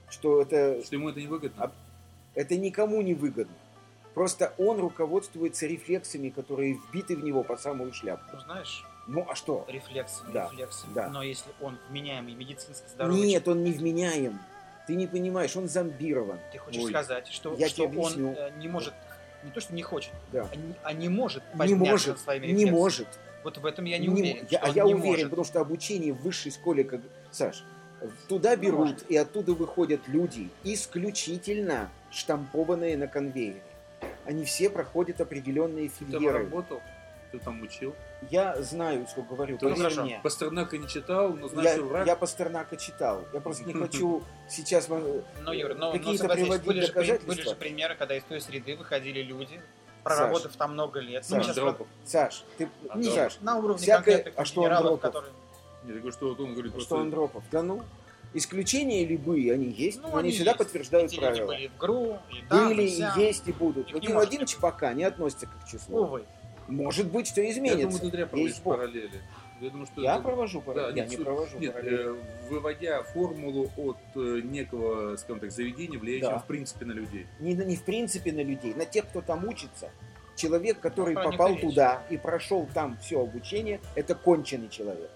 что 0.09 0.43
это, 0.43 0.83
Что 0.85 0.97
ему 0.97 1.09
это 1.11 1.21
не 1.21 1.29
выгодно. 1.29 1.71
Это 2.35 2.57
никому 2.57 3.01
не 3.03 3.15
выгодно. 3.15 3.55
Просто 4.15 4.53
он 4.59 4.81
руководствуется 4.81 5.67
рефлексами, 5.67 6.31
которые 6.31 6.75
вбиты 6.89 7.17
в 7.17 7.23
него 7.23 7.45
по 7.45 7.57
самую 7.57 7.93
шляпку. 7.93 8.37
Ну, 8.37 8.41
знаешь, 8.41 8.85
Ну 9.07 9.25
а 9.29 9.37
что? 9.37 9.65
рефлекс, 9.69 10.23
Да, 10.33 10.49
рефлекс. 10.51 10.85
да. 10.95 11.09
Но 11.09 11.23
если 11.23 11.51
он 11.61 11.79
вменяемый, 11.89 12.35
медицински 12.35 12.89
здоровый, 12.89 13.21
Нет, 13.25 13.47
он 13.47 13.63
не 13.63 13.71
вменяем. 13.73 14.41
Ты 14.87 14.95
не 14.97 15.07
понимаешь, 15.07 15.57
он 15.57 15.69
зомбирован. 15.69 16.39
ты 16.53 16.59
хочешь 16.59 16.83
Ой. 16.83 16.91
сказать, 16.91 17.29
что, 17.29 17.55
Я 17.57 17.69
что 17.69 17.87
тебе 17.87 17.99
он 17.99 18.35
э, 18.37 18.51
не 18.59 18.69
может, 18.69 18.95
не 19.45 19.51
то, 19.51 19.61
что 19.61 19.75
не 19.75 19.83
хочет, 19.83 20.13
Да. 20.33 20.49
а 20.53 20.57
не, 20.57 20.75
а 20.83 20.93
не 20.93 21.09
может 21.09 21.43
Не 21.55 21.75
может, 21.75 22.19
своими 22.19 22.47
не 22.47 22.53
рефлексами. 22.53 22.77
может. 22.77 23.09
Вот 23.45 23.57
в 23.59 23.65
этом 23.67 23.85
я 23.85 23.99
не, 23.99 24.07
Не 24.09 24.13
уверен. 24.15 24.47
я- 24.51 24.59
а 24.59 24.69
я 24.69 24.85
не 24.85 24.95
уверен, 24.95 25.11
может. 25.11 25.31
потому 25.31 25.45
что 25.45 25.61
обучение 25.61 26.13
в 26.13 26.21
высшей 26.23 26.51
школе, 26.53 26.85
как 26.85 27.01
Саш, 27.31 27.63
туда 28.29 28.57
Ну, 28.57 28.63
берут 28.63 28.79
может. 28.91 29.11
и 29.11 29.17
оттуда 29.17 29.53
выходят 29.55 30.01
люди, 30.09 30.49
исключительно 30.65 31.89
штампованные 32.11 32.97
на 32.97 33.07
конвейере. 33.07 33.63
Они 34.25 34.45
все 34.45 34.69
проходят 34.71 35.21
определенные 35.21 35.89
Ты 35.91 36.05
там 36.05 36.09
фильеры. 36.21 36.39
работал, 36.41 36.81
ты 37.33 37.39
там 37.39 37.63
учил. 37.63 37.95
Я 38.29 38.61
знаю, 38.63 39.07
что 39.11 39.23
говорю, 39.23 39.57
То 39.57 39.69
есть, 39.69 39.81
хорошо. 39.81 40.03
мне. 40.03 40.21
Пастернака 40.23 40.77
не 40.77 40.87
читал, 40.87 41.31
но 41.33 41.47
Я, 41.47 41.49
знаешь, 41.49 41.77
что 41.79 41.85
враг. 41.87 42.07
я 42.07 42.17
Пастернака 42.17 42.77
читал. 42.77 43.25
Я 43.33 43.41
просто 43.41 43.65
не 43.65 43.73
хочу 43.73 44.23
сейчас... 44.49 44.89
вам- 44.91 45.03
Ну, 45.43 45.53
Юра, 45.53 45.75
но, 45.75 45.87
но 45.87 45.93
какие-то 45.93 46.19
согласись, 46.25 46.43
приводить 46.45 46.67
были 46.67 46.81
же, 46.83 46.87
при- 46.93 46.95
были 47.01 47.07
доказательства. 47.09 47.51
же 47.55 47.57
примеры, 47.59 47.95
когда 47.97 48.17
из 48.17 48.23
той 48.25 48.41
среды 48.43 48.77
выходили 48.77 49.23
люди, 49.23 49.61
проработав 50.05 50.55
там 50.57 50.75
много 50.75 51.01
лет. 51.01 51.25
Ну, 51.31 51.37
Саш, 51.37 51.45
сейчас 51.47 51.57
Андропов. 51.59 51.87
Саш, 52.05 52.45
ты... 52.59 52.69
А, 52.91 52.99
не 52.99 53.05
да. 53.07 53.11
Саш, 53.15 53.39
на 53.41 53.57
уровне 53.57 53.79
всякое- 53.83 54.15
конкретных 54.17 54.35
а 54.37 54.45
что 54.45 54.65
Андропов? 54.65 55.01
которые... 55.01 55.33
Нет, 55.85 55.95
я 55.95 56.01
говорю, 56.01 56.13
что 56.13 56.29
вот 56.29 56.41
он 56.41 56.53
говорит 56.53 56.71
что 56.73 56.77
просто... 56.79 56.97
Андропов? 57.01 57.45
Да 57.51 57.63
ну, 57.63 57.83
исключения 58.35 59.07
любые, 59.07 59.55
они 59.55 59.71
есть, 59.71 59.97
Ну, 60.03 60.09
но 60.09 60.17
они, 60.19 60.29
они 60.29 60.33
всегда 60.33 60.51
есть. 60.51 60.59
подтверждают 60.59 61.07
Эти 61.11 61.15
люди 61.17 61.27
правила. 61.27 61.47
были 61.47 61.67
в 61.69 61.77
ГРУ, 61.79 62.19
и 62.31 62.43
там, 62.49 62.69
Были, 62.69 62.83
и 62.83 62.87
и 63.01 63.05
есть, 63.23 63.49
и 63.49 63.53
будут. 63.53 63.87
Не 63.87 63.93
Владимир 63.93 64.15
может 64.15 64.29
Владимирович 64.29 64.57
пока 64.59 64.93
не 64.93 65.05
относится 65.05 65.47
к 65.47 65.51
их 65.65 65.71
числу. 65.71 66.03
Увы. 66.03 66.25
Может 66.71 67.11
быть, 67.11 67.33
Я 67.37 67.51
изменится. 67.51 67.83
думаю, 67.87 68.01
ты 68.01 68.11
зря 68.11 68.27
проводишь 68.27 68.51
Есть 68.53 68.63
Бог. 68.63 68.77
параллели. 68.77 69.21
Я 69.61 69.71
думаю, 69.71 69.87
что 69.87 70.01
Я 70.03 70.15
это- 70.15 70.23
провожу 70.23 70.61
параллели? 70.63 70.91
Да, 70.95 70.97
я 71.03 71.07
не 71.07 71.17
суть- 71.17 71.25
провожу 71.25 71.59
Нет, 71.59 71.73
параллели. 71.75 72.05
э, 72.11 72.17
выводя 72.49 73.03
формулу 73.03 73.71
от 73.77 73.99
э, 74.17 74.41
некого, 74.43 75.17
скажем 75.17 75.41
так, 75.41 75.51
заведения, 75.51 75.99
влияющего 75.99 76.33
Да. 76.33 76.39
в 76.39 76.47
принципе 76.47 76.85
на 76.87 76.93
людей. 76.93 77.27
Не, 77.41 77.55
не 77.55 77.77
в 77.77 77.83
принципе 77.83 78.33
на 78.33 78.43
людей, 78.43 78.73
на 78.75 78.87
тех, 78.87 79.07
кто 79.09 79.21
там 79.21 79.47
учится. 79.47 79.91
Человек, 80.37 80.81
который 80.81 81.13
про 81.15 81.27
них 81.27 81.33
попал 81.33 81.57
туда 81.57 82.03
и 82.09 82.17
прошел 82.17 82.67
там 82.73 82.97
все 83.03 83.21
обучение, 83.21 83.81
это 83.95 84.15
конченый 84.15 84.69
человек. 84.71 85.11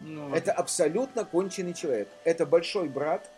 Ну, 0.00 0.32
Это 0.34 0.52
абсолютно 0.52 1.24
конченый 1.24 1.74
человек. 1.74 2.08
Это 2.24 2.46
большой 2.46 2.88
брат, 2.88 3.30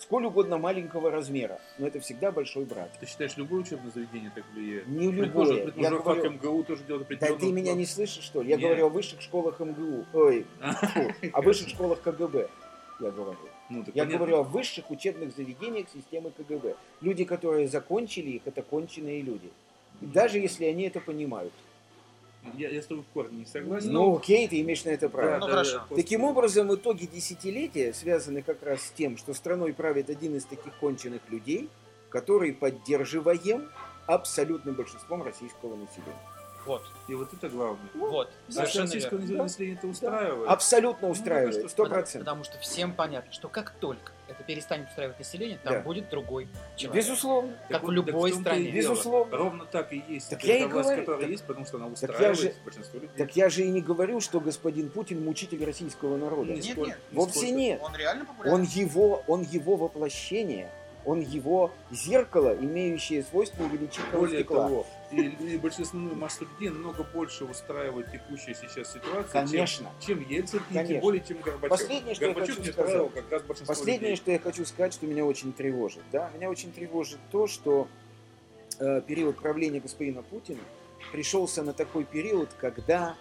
сколь 0.00 0.24
угодно 0.24 0.58
маленького 0.58 1.10
размера, 1.10 1.60
но 1.78 1.86
это 1.86 2.00
всегда 2.00 2.32
большой 2.32 2.64
брат. 2.64 2.90
Ты 2.98 3.06
считаешь, 3.06 3.36
любое 3.36 3.60
учебное 3.60 3.90
заведение 3.90 4.32
так 4.34 4.44
влияет? 4.54 4.88
Не 4.88 5.12
любое. 5.12 5.56
Я 5.56 5.64
предположим, 5.64 6.02
фак 6.02 6.16
говорю, 6.16 6.32
МГУ 6.32 6.64
тоже 6.64 6.84
делает 6.84 7.08
да 7.08 7.36
ты 7.36 7.52
меня 7.52 7.74
не 7.74 7.86
слышишь, 7.86 8.24
что 8.24 8.42
ли? 8.42 8.50
Я 8.50 8.56
Нет. 8.56 8.64
говорю 8.64 8.86
о 8.86 8.88
высших 8.88 9.20
школах 9.20 9.60
МГУ. 9.60 10.06
Ой, 10.12 10.46
фу, 10.60 11.00
о 11.32 11.42
высших 11.42 11.68
школах 11.68 12.00
КГБ. 12.02 12.48
Я 13.00 13.10
говорю. 13.10 13.38
Ну, 13.68 13.84
так 13.84 13.94
Я 13.94 14.04
понятно. 14.04 14.18
говорю 14.18 14.36
о 14.40 14.42
высших 14.42 14.90
учебных 14.90 15.34
заведениях 15.34 15.86
системы 15.88 16.30
КГБ. 16.30 16.74
Люди, 17.00 17.24
которые 17.24 17.68
закончили 17.68 18.30
их, 18.30 18.42
это 18.46 18.62
конченые 18.62 19.22
люди. 19.22 19.50
Даже 20.00 20.38
если 20.38 20.64
они 20.64 20.84
это 20.84 21.00
понимают. 21.00 21.52
Я, 22.56 22.70
я 22.70 22.82
с 22.82 22.86
тобой 22.86 23.04
в 23.04 23.12
корне 23.12 23.40
не 23.40 23.44
согласен. 23.46 23.92
Ну, 23.92 24.16
окей, 24.16 24.48
ты 24.48 24.60
имеешь 24.60 24.84
на 24.84 24.90
это 24.90 25.08
право. 25.08 25.38
Ну, 25.38 25.46
хорошо. 25.46 25.82
после- 25.88 26.02
Таким 26.02 26.24
образом, 26.24 26.74
итоги 26.74 27.06
десятилетия 27.06 27.92
связаны 27.92 28.42
как 28.42 28.62
раз 28.62 28.82
с 28.82 28.90
тем, 28.90 29.16
что 29.18 29.34
страной 29.34 29.72
правит 29.74 30.08
один 30.10 30.34
из 30.36 30.44
таких 30.46 30.74
конченых 30.78 31.20
людей, 31.28 31.68
который 32.08 32.52
поддерживаем 32.52 33.68
абсолютным 34.06 34.74
большинством 34.74 35.22
российского 35.22 35.76
населения. 35.76 36.16
Вот, 36.66 36.82
И 37.08 37.14
вот 37.14 37.32
это 37.32 37.48
главное. 37.48 37.78
вот, 37.94 38.30
А 38.48 38.52
совершенно 38.52 38.84
российского 38.84 39.18
верно. 39.18 39.42
населения 39.44 39.74
это 39.74 39.86
устраивает. 39.86 40.48
Абсолютно 40.50 41.08
Ну, 41.08 41.12
устраивает, 41.12 41.54
потому 41.54 41.68
сто 41.68 41.84
процентов. 41.86 42.20
потому 42.26 42.44
что 42.44 42.58
всем 42.58 42.92
понятно, 42.92 43.32
что 43.32 43.48
как 43.48 43.70
только 43.80 44.12
это 44.28 44.42
перестанет 44.44 44.88
устраивать 44.88 45.18
население, 45.18 45.58
там 45.64 45.72
Да. 45.74 45.80
будет 45.80 46.08
другой 46.10 46.48
человек. 46.76 47.04
Безусловно. 47.04 47.52
как 47.68 47.82
в 47.82 47.86
вот- 47.86 47.92
любой 47.92 48.30
в 48.30 48.34
том-то 48.34 48.50
стране. 48.50 48.70
дело. 48.70 48.74
Безусловно. 48.92 49.36
Ровно 49.36 49.64
так 49.64 49.92
и 49.92 50.04
есть. 50.06 50.30
Так 50.30 50.38
Это 50.40 50.48
я 50.48 50.58
и 50.58 50.64
власть, 50.66 50.72
говорю. 50.88 51.02
которая 51.02 51.20
Так- 51.22 51.30
есть, 51.30 51.44
потому 51.44 51.66
что 51.66 51.76
она 51.78 51.86
я 51.86 51.92
устраивает 51.92 52.38
же- 52.38 52.54
большинство 52.64 53.00
людей. 53.00 53.16
Так 53.16 53.36
я 53.36 53.48
же 53.48 53.62
и 53.64 53.68
не 53.70 53.80
говорю, 53.80 54.20
что 54.20 54.38
господин 54.40 54.90
Путин 54.90 55.24
мучитель 55.24 55.64
российского 55.64 56.16
народа. 56.16 56.52
Нет, 56.52 56.76
нет. 56.76 56.98
Вовсе 57.12 57.40
нисколько. 57.40 57.56
нет. 57.56 57.80
Он 57.82 57.96
реально 57.96 58.24
популярен. 58.26 58.54
Он 58.54 58.62
его, 58.64 59.22
он 59.26 59.42
его 59.42 59.76
воплощение, 59.76 60.70
он 61.04 61.20
его 61.20 61.70
зеркало, 61.90 62.54
имеющее 62.54 63.22
свойства 63.24 63.64
увеличительного 63.64 64.20
Более 64.20 64.40
стекла. 64.40 64.68
того, 64.68 64.86
и, 65.12 65.54
и 65.54 65.58
большинство 65.58 65.98
массу 65.98 66.46
людей 66.46 66.70
намного 66.70 67.04
больше 67.04 67.44
устраивает 67.44 68.10
текущая 68.12 68.54
сейчас 68.54 68.92
ситуация, 68.92 69.44
Конечно. 69.44 69.90
чем, 69.98 70.18
чем 70.18 70.28
Ельцин, 70.28 70.60
и 70.70 70.74
Конечно. 70.74 70.94
тем 70.94 71.00
более, 71.00 71.24
чем 71.24 71.40
Горбачев. 71.40 71.68
Последнее, 71.68 72.14
что 72.14 72.24
я 72.24 72.32
Горбачев 72.32 72.56
хочу 72.56 72.66
не 72.66 72.72
сказать. 72.72 73.14
как 73.14 73.32
раз 73.32 73.42
Последнее, 73.66 74.00
людей. 74.10 74.16
что 74.16 74.30
я 74.30 74.38
хочу 74.38 74.64
сказать, 74.64 74.94
что 74.94 75.06
меня 75.06 75.24
очень 75.24 75.52
тревожит. 75.52 76.02
Да? 76.12 76.30
Меня 76.34 76.48
очень 76.48 76.72
тревожит 76.72 77.18
то, 77.30 77.46
что 77.46 77.88
э, 78.78 79.02
период 79.06 79.36
правления 79.36 79.80
господина 79.80 80.22
Путина 80.22 80.60
пришелся 81.12 81.62
на 81.62 81.72
такой 81.72 82.04
период, 82.04 82.50
когда 82.60 83.16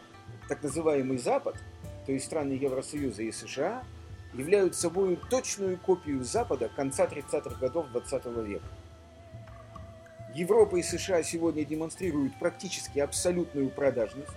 так 0.48 0.62
называемый 0.64 1.18
Запад, 1.18 1.56
то 2.06 2.12
есть 2.12 2.26
страны 2.26 2.54
Евросоюза 2.54 3.24
и 3.24 3.32
США, 3.32 3.84
являются 4.34 4.82
собой 4.82 5.18
точную 5.30 5.78
копию 5.78 6.24
Запада 6.24 6.70
конца 6.76 7.06
30-х 7.06 7.60
годов 7.60 7.88
20 7.92 8.26
века. 8.46 8.66
Европа 10.34 10.76
и 10.76 10.84
США 10.84 11.24
сегодня 11.24 11.66
демонстрируют 11.66 12.38
практически 12.40 13.00
абсолютную 13.00 13.70
продажность, 13.70 14.30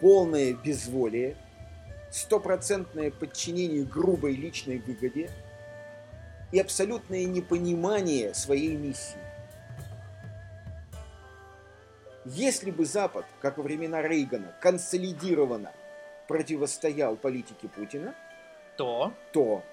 полное 0.00 0.54
безволие, 0.54 1.36
стопроцентное 2.10 3.10
подчинение 3.10 3.84
грубой 3.84 4.34
личной 4.34 4.78
выгоде 4.78 5.30
и 6.50 6.58
абсолютное 6.58 7.24
непонимание 7.24 8.32
своей 8.32 8.76
миссии. 8.76 9.18
Если 12.24 12.70
бы 12.70 12.84
Запад, 12.84 13.26
как 13.40 13.58
во 13.58 13.62
времена 13.62 14.02
Рейгана, 14.02 14.54
консолидированно 14.60 15.72
противостоял 16.26 17.16
политике 17.16 17.68
Путина, 17.68 18.14
То, 18.76 19.12
то 19.32 19.64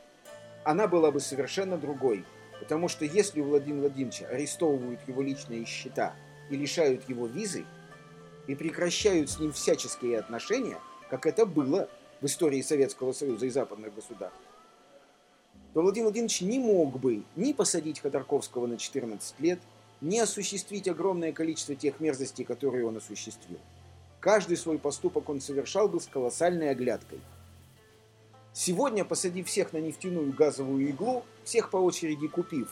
она 0.64 0.88
была 0.88 1.12
бы 1.12 1.20
совершенно 1.20 1.78
другой. 1.78 2.26
Потому 2.66 2.88
что 2.88 3.06
если 3.06 3.42
у 3.42 3.46
Владимира 3.46 3.82
Владимировича 3.82 4.26
арестовывают 4.26 5.00
его 5.08 5.22
личные 5.22 5.66
счета 5.66 6.16
и 6.50 6.58
лишают 6.58 7.08
его 7.08 7.28
визы, 7.28 7.64
и 8.48 8.56
прекращают 8.56 9.30
с 9.30 9.40
ним 9.40 9.52
всяческие 9.52 10.18
отношения, 10.18 10.80
как 11.12 11.28
это 11.28 11.46
было 11.46 11.88
в 12.22 12.26
истории 12.26 12.64
Советского 12.64 13.14
Союза 13.14 13.46
и 13.46 13.50
западных 13.50 13.94
государств, 13.94 14.40
то 15.76 15.82
Владимир 15.84 16.06
Владимирович 16.06 16.42
не 16.42 16.58
мог 16.58 17.00
бы 17.00 17.22
ни 17.36 17.54
посадить 17.54 18.00
Ходорковского 18.00 18.66
на 18.66 18.78
14 18.78 19.40
лет, 19.42 19.60
ни 20.02 20.18
осуществить 20.18 20.88
огромное 20.88 21.34
количество 21.34 21.76
тех 21.76 22.00
мерзостей, 22.00 22.46
которые 22.46 22.88
он 22.88 22.98
осуществил. 22.98 23.60
Каждый 24.20 24.58
свой 24.58 24.80
поступок 24.80 25.30
он 25.30 25.40
совершал 25.40 25.88
бы 25.88 26.00
с 26.00 26.08
колоссальной 26.08 26.72
оглядкой. 26.72 27.20
Сегодня, 28.58 29.04
посадив 29.04 29.48
всех 29.48 29.74
на 29.74 29.80
нефтяную 29.80 30.32
газовую 30.32 30.88
иглу, 30.88 31.26
всех 31.44 31.70
по 31.70 31.76
очереди 31.76 32.30
купив, 32.30 32.70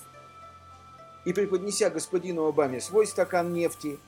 и 1.25 1.33
преподнеся 1.33 1.89
господину 1.89 2.45
Обаме 2.45 2.79
свой 2.79 3.05
стакан 3.05 3.51
нефти, 3.51 3.99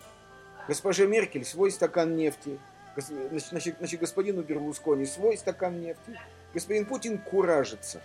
госпоже 0.70 1.06
Меркель 1.06 1.44
свой 1.44 1.72
стакан 1.72 2.16
нефти, 2.16 2.60
значит, 2.96 3.76
значит, 3.80 4.00
господину 4.00 4.42
Берлускони 4.42 5.06
свой 5.06 5.38
стакан 5.38 5.82
нефти, 5.82 6.18
господин 6.54 6.86
Путин 6.86 7.18
куражится. 7.18 8.02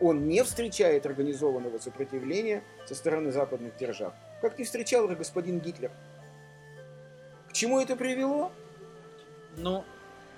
Он 0.00 0.26
не 0.26 0.42
встречает 0.42 1.04
организованного 1.04 1.76
сопротивления 1.76 2.64
со 2.86 2.94
стороны 2.94 3.32
западных 3.32 3.76
держав, 3.76 4.14
как 4.40 4.58
не 4.58 4.64
встречал 4.64 5.10
и 5.10 5.14
господин 5.14 5.60
Гитлер. 5.60 5.92
К 7.50 7.52
чему 7.52 7.80
это 7.80 7.96
привело? 7.96 8.50
ну, 9.58 9.84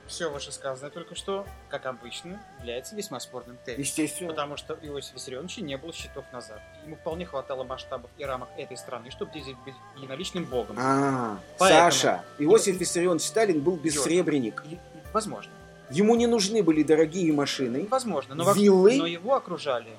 все 0.07 0.31
вышесказанное 0.31 0.91
только 0.91 1.15
что, 1.15 1.47
как 1.69 1.87
обычно, 1.87 2.41
является 2.61 2.95
весьма 2.97 3.21
спорным 3.21 3.57
тезисом. 3.65 3.81
Естественно. 3.83 4.31
Потому 4.31 4.57
что 4.57 4.75
у 4.75 4.87
Иосифа 4.87 5.15
Виссарионовича 5.15 5.63
не 5.63 5.77
было 5.77 5.93
счетов 5.93 6.25
назад. 6.33 6.61
Ему 6.85 6.97
вполне 6.97 7.25
хватало 7.27 7.65
масштабов 7.65 8.11
и 8.19 8.25
рамок 8.25 8.49
этой 8.57 8.77
страны, 8.77 9.11
чтобы 9.11 9.33
здесь 9.33 9.55
быть 9.65 9.75
единоличным 9.97 10.45
богом. 10.45 10.77
А, 10.79 11.39
Поэтому- 11.59 11.91
Саша, 11.91 12.25
Иосиф 12.39 12.77
Виссарионович 12.79 13.23
Сталин 13.23 13.61
был 13.61 13.77
бессребренник. 13.77 14.63
Возможно. 15.13 15.53
Ему 15.91 16.15
не 16.17 16.27
нужны 16.27 16.63
были 16.63 16.83
дорогие 16.83 17.33
машины. 17.33 17.87
Возможно. 17.91 18.35
Но, 18.35 18.51
Виллы? 18.53 18.97
но 18.97 19.07
его 19.07 19.35
окружали 19.35 19.91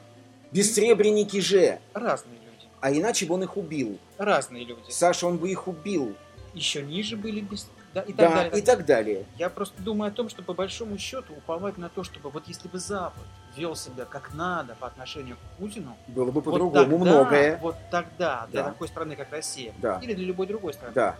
Бессребренники 0.52 1.40
же. 1.40 1.80
разные 1.94 2.36
люди. 2.40 2.68
А 2.82 2.92
иначе 2.92 3.26
бы 3.26 3.36
он 3.36 3.44
их 3.44 3.58
убил. 3.58 4.00
Разные 4.18 4.66
люди. 4.66 4.90
Саша, 4.90 5.28
он 5.28 5.38
бы 5.38 5.50
их 5.50 5.68
убил. 5.68 6.16
Еще 6.54 6.84
ниже 6.84 7.18
были 7.18 7.42
без... 7.42 7.68
Да, 7.94 8.02
и 8.02 8.12
так 8.14 8.16
да, 8.30 8.36
далее. 8.36 8.60
и 8.60 8.62
так 8.66 8.86
далее. 8.86 9.26
Я 9.38 9.50
просто 9.50 9.82
думаю 9.82 10.10
о 10.10 10.12
том, 10.12 10.28
что 10.30 10.42
по 10.42 10.54
большому 10.54 10.98
счету 10.98 11.34
уповать 11.38 11.78
на 11.78 11.90
то, 11.90 12.04
чтобы 12.04 12.30
вот 12.32 12.48
если 12.48 12.68
бы 12.68 12.80
Запад 12.80 13.24
вел 13.56 13.76
себя 13.76 14.06
как 14.06 14.34
надо 14.34 14.76
по 14.80 14.88
отношению 14.88 15.36
к 15.38 15.58
Путину, 15.60 15.96
Было 16.08 16.26
бы 16.26 16.42
вот 16.42 16.46
по-другому 16.46 17.06
тогда- 17.06 17.12
многое. 17.22 17.58
Вот 17.58 17.76
тогда 17.92 18.48
для 18.52 18.64
Да. 18.64 18.70
такой 18.70 18.88
страны, 18.88 19.16
как 19.16 19.32
Россия, 19.32 19.74
Да. 19.78 20.00
или 20.02 20.14
для 20.16 20.26
любой 20.26 20.48
другой 20.48 20.74
страны, 20.74 20.92
Да, 20.96 21.16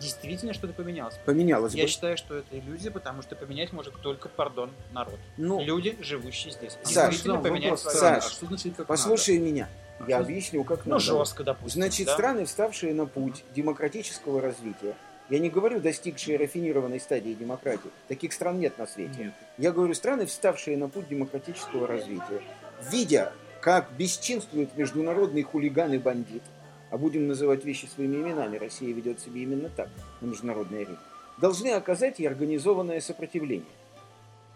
действительно 0.00 0.52
что-то 0.52 0.72
поменялось. 0.72 1.14
поменялось 1.24 1.74
Я 1.74 1.84
бы. 1.84 1.88
считаю, 1.88 2.16
что 2.16 2.34
это 2.34 2.58
иллюзия, 2.58 2.90
потому 2.90 3.22
что 3.22 3.36
поменять 3.36 3.72
может 3.72 3.94
только, 4.00 4.28
пардон, 4.28 4.70
народ. 4.92 5.18
Ну, 5.36 5.62
Люди, 5.62 5.96
живущие 6.00 6.52
здесь. 6.52 6.76
Саш, 6.82 7.10
Действительно 7.14 7.36
Вопрос, 7.40 7.82
Саш, 7.82 8.24
что 8.24 8.46
значит 8.46 8.74
как 8.76 8.86
послушай 8.88 9.38
меня. 9.38 9.68
надо? 10.00 10.10
Я 10.10 10.18
А 10.18 10.20
объясню, 10.22 10.62
как 10.64 10.84
Ну, 10.84 10.92
надо. 10.94 11.04
жестко, 11.04 11.44
допустим. 11.44 11.80
Значит, 11.82 12.06
да? 12.08 12.12
страны, 12.14 12.44
вставшие 12.44 12.92
на 12.94 13.06
путь 13.06 13.44
демократического 13.54 14.40
развития, 14.42 14.94
я 15.28 15.38
не 15.38 15.50
говорю 15.50 15.80
достигшие 15.80 16.38
рафинированной 16.38 17.00
стадии 17.00 17.34
демократии, 17.34 17.90
таких 18.08 18.32
стран 18.32 18.60
нет 18.60 18.78
на 18.78 18.86
свете. 18.86 19.24
Нет. 19.24 19.34
Я 19.58 19.72
говорю 19.72 19.94
страны, 19.94 20.26
вставшие 20.26 20.76
на 20.76 20.88
путь 20.88 21.08
демократического 21.08 21.86
развития, 21.86 22.42
видя, 22.90 23.32
как 23.60 23.90
бесчинствует 23.98 24.76
международный 24.76 25.42
хулиган 25.42 25.92
и 25.92 25.98
бандит, 25.98 26.42
а 26.90 26.98
будем 26.98 27.26
называть 27.26 27.64
вещи 27.64 27.86
своими 27.86 28.16
именами, 28.16 28.56
Россия 28.56 28.94
ведет 28.94 29.20
себя 29.20 29.40
именно 29.40 29.68
так 29.68 29.88
на 30.20 30.26
международной 30.26 30.82
арене, 30.82 30.98
должны 31.38 31.68
оказать 31.68 32.20
и 32.20 32.26
организованное 32.26 33.00
сопротивление, 33.00 33.66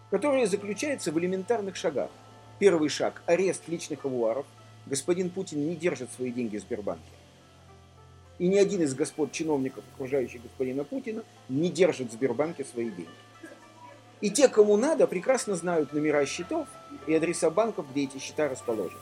которое 0.09 0.47
заключается 0.47 1.11
в 1.11 1.19
элементарных 1.19 1.75
шагах. 1.75 2.09
Первый 2.59 2.89
шаг– 2.89 3.21
арест 3.25 3.67
личных 3.67 4.05
авуаров. 4.05 4.45
Господин 4.85 5.29
Путин 5.29 5.67
не 5.67 5.75
держит 5.75 6.11
свои 6.11 6.31
деньги 6.31 6.57
в 6.57 6.61
Сбербанке. 6.61 7.03
И 8.41 8.47
ни 8.47 8.57
один 8.57 8.81
из 8.81 8.95
господ 8.95 9.31
чиновников, 9.31 9.83
окружающих 9.93 10.41
господина 10.41 10.83
Путина, 10.83 11.21
не 11.47 11.69
держит 11.69 12.09
в 12.09 12.13
Сбербанке 12.13 12.65
свои 12.65 12.89
деньги. 12.89 13.07
И 14.19 14.31
те, 14.31 14.47
кому 14.47 14.77
надо, 14.77 15.05
прекрасно 15.05 15.55
знают 15.55 15.93
номера 15.93 16.25
счетов 16.25 16.67
и 17.05 17.13
адреса 17.13 17.51
банков, 17.51 17.85
где 17.91 18.05
эти 18.05 18.17
счета 18.17 18.49
расположены. 18.49 18.99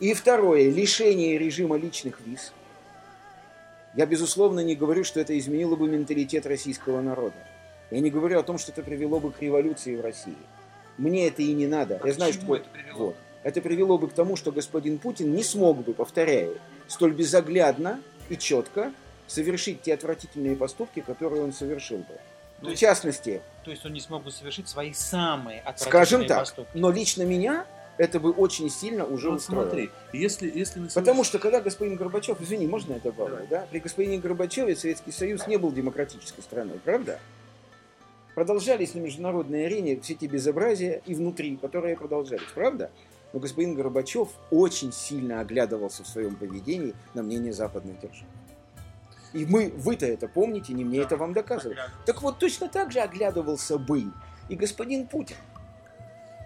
И 0.00 0.12
второе, 0.14 0.68
лишение 0.68 1.38
режима 1.38 1.76
личных 1.76 2.20
виз. 2.26 2.52
Я, 3.94 4.04
безусловно, 4.04 4.58
не 4.58 4.74
говорю, 4.74 5.04
что 5.04 5.20
это 5.20 5.38
изменило 5.38 5.76
бы 5.76 5.88
менталитет 5.88 6.44
российского 6.44 7.00
народа. 7.00 7.36
Я 7.92 8.00
не 8.00 8.10
говорю 8.10 8.40
о 8.40 8.42
том, 8.42 8.58
что 8.58 8.72
это 8.72 8.82
привело 8.82 9.20
бы 9.20 9.30
к 9.30 9.40
революции 9.42 9.94
в 9.94 10.00
России. 10.00 10.34
Мне 10.98 11.28
это 11.28 11.40
и 11.40 11.52
не 11.52 11.68
надо. 11.68 12.00
А 12.02 12.06
Я 12.08 12.14
знаю, 12.14 12.32
что 12.32 12.56
это 12.56 12.68
привело? 12.70 12.98
Вот. 12.98 13.16
Это 13.44 13.60
привело 13.60 13.96
бы 13.96 14.08
к 14.08 14.12
тому, 14.12 14.34
что 14.34 14.50
господин 14.50 14.98
Путин 14.98 15.32
не 15.36 15.44
смог 15.44 15.84
бы, 15.84 15.94
повторяю, 15.94 16.58
столь 16.88 17.12
безоглядно 17.12 18.00
и 18.28 18.36
четко 18.38 18.92
совершить 19.26 19.82
те 19.82 19.94
отвратительные 19.94 20.56
поступки, 20.56 21.00
которые 21.00 21.42
он 21.42 21.52
совершил 21.52 21.98
бы. 21.98 22.14
То 22.60 22.66
В 22.66 22.70
есть- 22.70 22.80
частности, 22.80 23.42
То 23.64 23.70
есть 23.70 23.84
он 23.84 23.92
не 23.92 24.00
смог 24.00 24.22
бы 24.22 24.30
совершить 24.30 24.68
свои 24.68 24.92
самые 24.92 25.60
скажем 25.60 25.74
отвратительные 26.22 26.28
так, 26.28 26.38
поступки. 26.40 26.70
но 26.78 26.90
лично 26.90 27.22
меня 27.24 27.66
это 27.98 28.18
бы 28.20 28.30
очень 28.30 28.70
сильно 28.70 29.04
уже 29.04 29.30
Вот 29.30 29.40
устроило. 29.40 29.64
смотри, 29.64 29.90
если, 30.12 30.46
если 30.54 30.80
на 30.80 30.86
Потому 30.86 31.04
сегодня- 31.06 31.24
что 31.24 31.38
когда 31.38 31.60
господин 31.60 31.96
Горбачев, 31.96 32.40
извини, 32.40 32.66
можно 32.66 32.94
я 32.94 33.00
добавлю, 33.00 33.46
да? 33.50 33.66
При 33.70 33.80
господине 33.80 34.18
Горбачеве 34.18 34.74
Советский 34.76 35.12
Союз 35.12 35.46
не 35.46 35.56
был 35.58 35.70
демократической 35.72 36.40
страной, 36.42 36.78
правда? 36.84 37.18
Продолжались 38.34 38.92
на 38.94 38.98
международной 39.00 39.66
арене 39.66 39.98
все 40.00 40.12
эти 40.12 40.26
безобразия 40.26 41.00
и 41.06 41.14
внутри, 41.14 41.56
которые 41.56 41.96
продолжались, 41.96 42.48
правда? 42.54 42.90
Но 43.32 43.40
господин 43.40 43.74
Горбачев 43.74 44.30
очень 44.50 44.92
сильно 44.92 45.40
оглядывался 45.40 46.04
в 46.04 46.08
своем 46.08 46.36
поведении 46.36 46.94
на 47.14 47.22
мнение 47.22 47.52
западных 47.52 48.00
держав. 48.00 48.28
И 49.32 49.44
мы, 49.44 49.70
вы-то 49.76 50.06
это 50.06 50.28
помните, 50.28 50.72
не 50.72 50.84
мне 50.84 51.00
это 51.00 51.16
вам 51.16 51.32
доказывать. 51.32 51.78
Так 52.06 52.22
вот, 52.22 52.38
точно 52.38 52.68
так 52.68 52.92
же 52.92 53.00
оглядывался 53.00 53.78
бы 53.78 54.04
и 54.48 54.56
господин 54.56 55.06
Путин. 55.06 55.36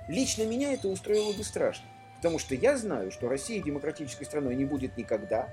Лично 0.08 0.44
меня 0.44 0.72
это 0.72 0.88
устроило 0.88 1.32
бы 1.32 1.44
страшно. 1.44 1.86
Потому 2.16 2.38
что 2.38 2.54
я 2.54 2.76
знаю, 2.76 3.12
что 3.12 3.28
Россия 3.28 3.62
демократической 3.62 4.24
страной 4.24 4.56
не 4.56 4.64
будет 4.64 4.96
никогда. 4.96 5.48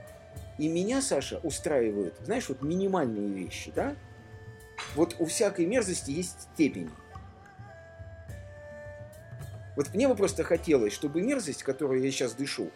И 0.58 0.68
меня, 0.68 1.02
Саша, 1.02 1.40
устраивают, 1.44 2.16
знаешь, 2.24 2.50
вот 2.50 2.62
минимальные 2.62 3.28
вещи, 3.28 3.72
да? 3.76 3.96
Вот 4.96 5.16
у 5.20 5.26
всякой 5.26 5.66
мерзости 5.66 6.12
есть 6.12 6.50
степень. 6.54 6.90
Вот 9.78 9.94
мне 9.94 10.08
бы 10.08 10.16
просто 10.16 10.44
хотелось, 10.44 10.92
чтобы 10.92 11.22
мерзость, 11.22 11.62
которую 11.64 12.02
я 12.02 12.12
сейчас 12.12 12.34
дышу, 12.34 12.72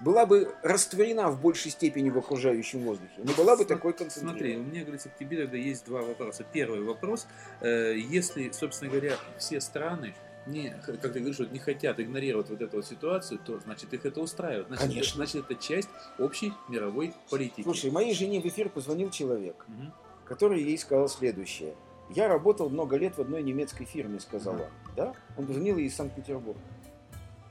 была 0.00 0.26
бы 0.26 0.52
растворена 0.62 1.30
в 1.30 1.40
большей 1.40 1.70
степени 1.70 2.10
в 2.10 2.18
окружающем 2.18 2.80
воздухе. 2.80 3.12
Не 3.18 3.32
была 3.34 3.56
бы 3.56 3.64
такой 3.64 3.92
концентрированной. 3.92 4.54
Смотри, 4.54 4.56
у 4.56 4.62
меня, 4.64 4.82
говорится, 4.82 5.08
к 5.08 5.16
тебе 5.16 5.38
тогда 5.38 5.56
есть 5.56 5.86
два 5.86 6.02
вопроса. 6.02 6.44
Первый 6.52 6.82
вопрос. 6.82 7.26
э, 7.60 7.96
Если, 7.96 8.50
собственно 8.50 8.90
говоря, 8.90 9.16
все 9.38 9.60
страны 9.60 10.14
не, 10.46 10.70
как 10.84 11.00
ты 11.12 11.18
говоришь, 11.20 11.38
вот 11.38 11.52
не 11.52 11.58
хотят 11.58 12.00
игнорировать 12.00 12.48
вот 12.48 12.62
эту 12.62 12.76
вот 12.76 12.86
ситуацию, 12.86 13.38
то 13.44 13.58
значит 13.60 13.92
их 13.92 14.04
это 14.06 14.20
устраивает. 14.20 14.68
Значит, 14.68 14.86
Конечно. 14.86 15.16
Значит, 15.16 15.44
это 15.50 15.54
часть 15.54 15.88
общей 16.18 16.52
мировой 16.68 17.12
политики. 17.30 17.62
Слушай, 17.62 17.90
моей 17.90 18.14
жене 18.14 18.40
в 18.40 18.46
эфир 18.46 18.70
позвонил 18.70 19.10
человек, 19.10 19.64
Мгм. 19.68 19.92
который 20.24 20.62
ей 20.62 20.78
сказал 20.78 21.08
следующее. 21.08 21.74
Я 22.10 22.28
работал 22.28 22.70
много 22.70 22.96
лет 22.96 23.16
в 23.16 23.20
одной 23.20 23.42
немецкой 23.42 23.84
фирме, 23.84 24.18
сказал 24.20 24.54
он. 24.54 24.60
Да? 24.96 25.14
Он 25.36 25.46
позвонил 25.46 25.76
ей 25.76 25.86
из 25.88 25.96
Санкт-Петербурга. 25.96 26.60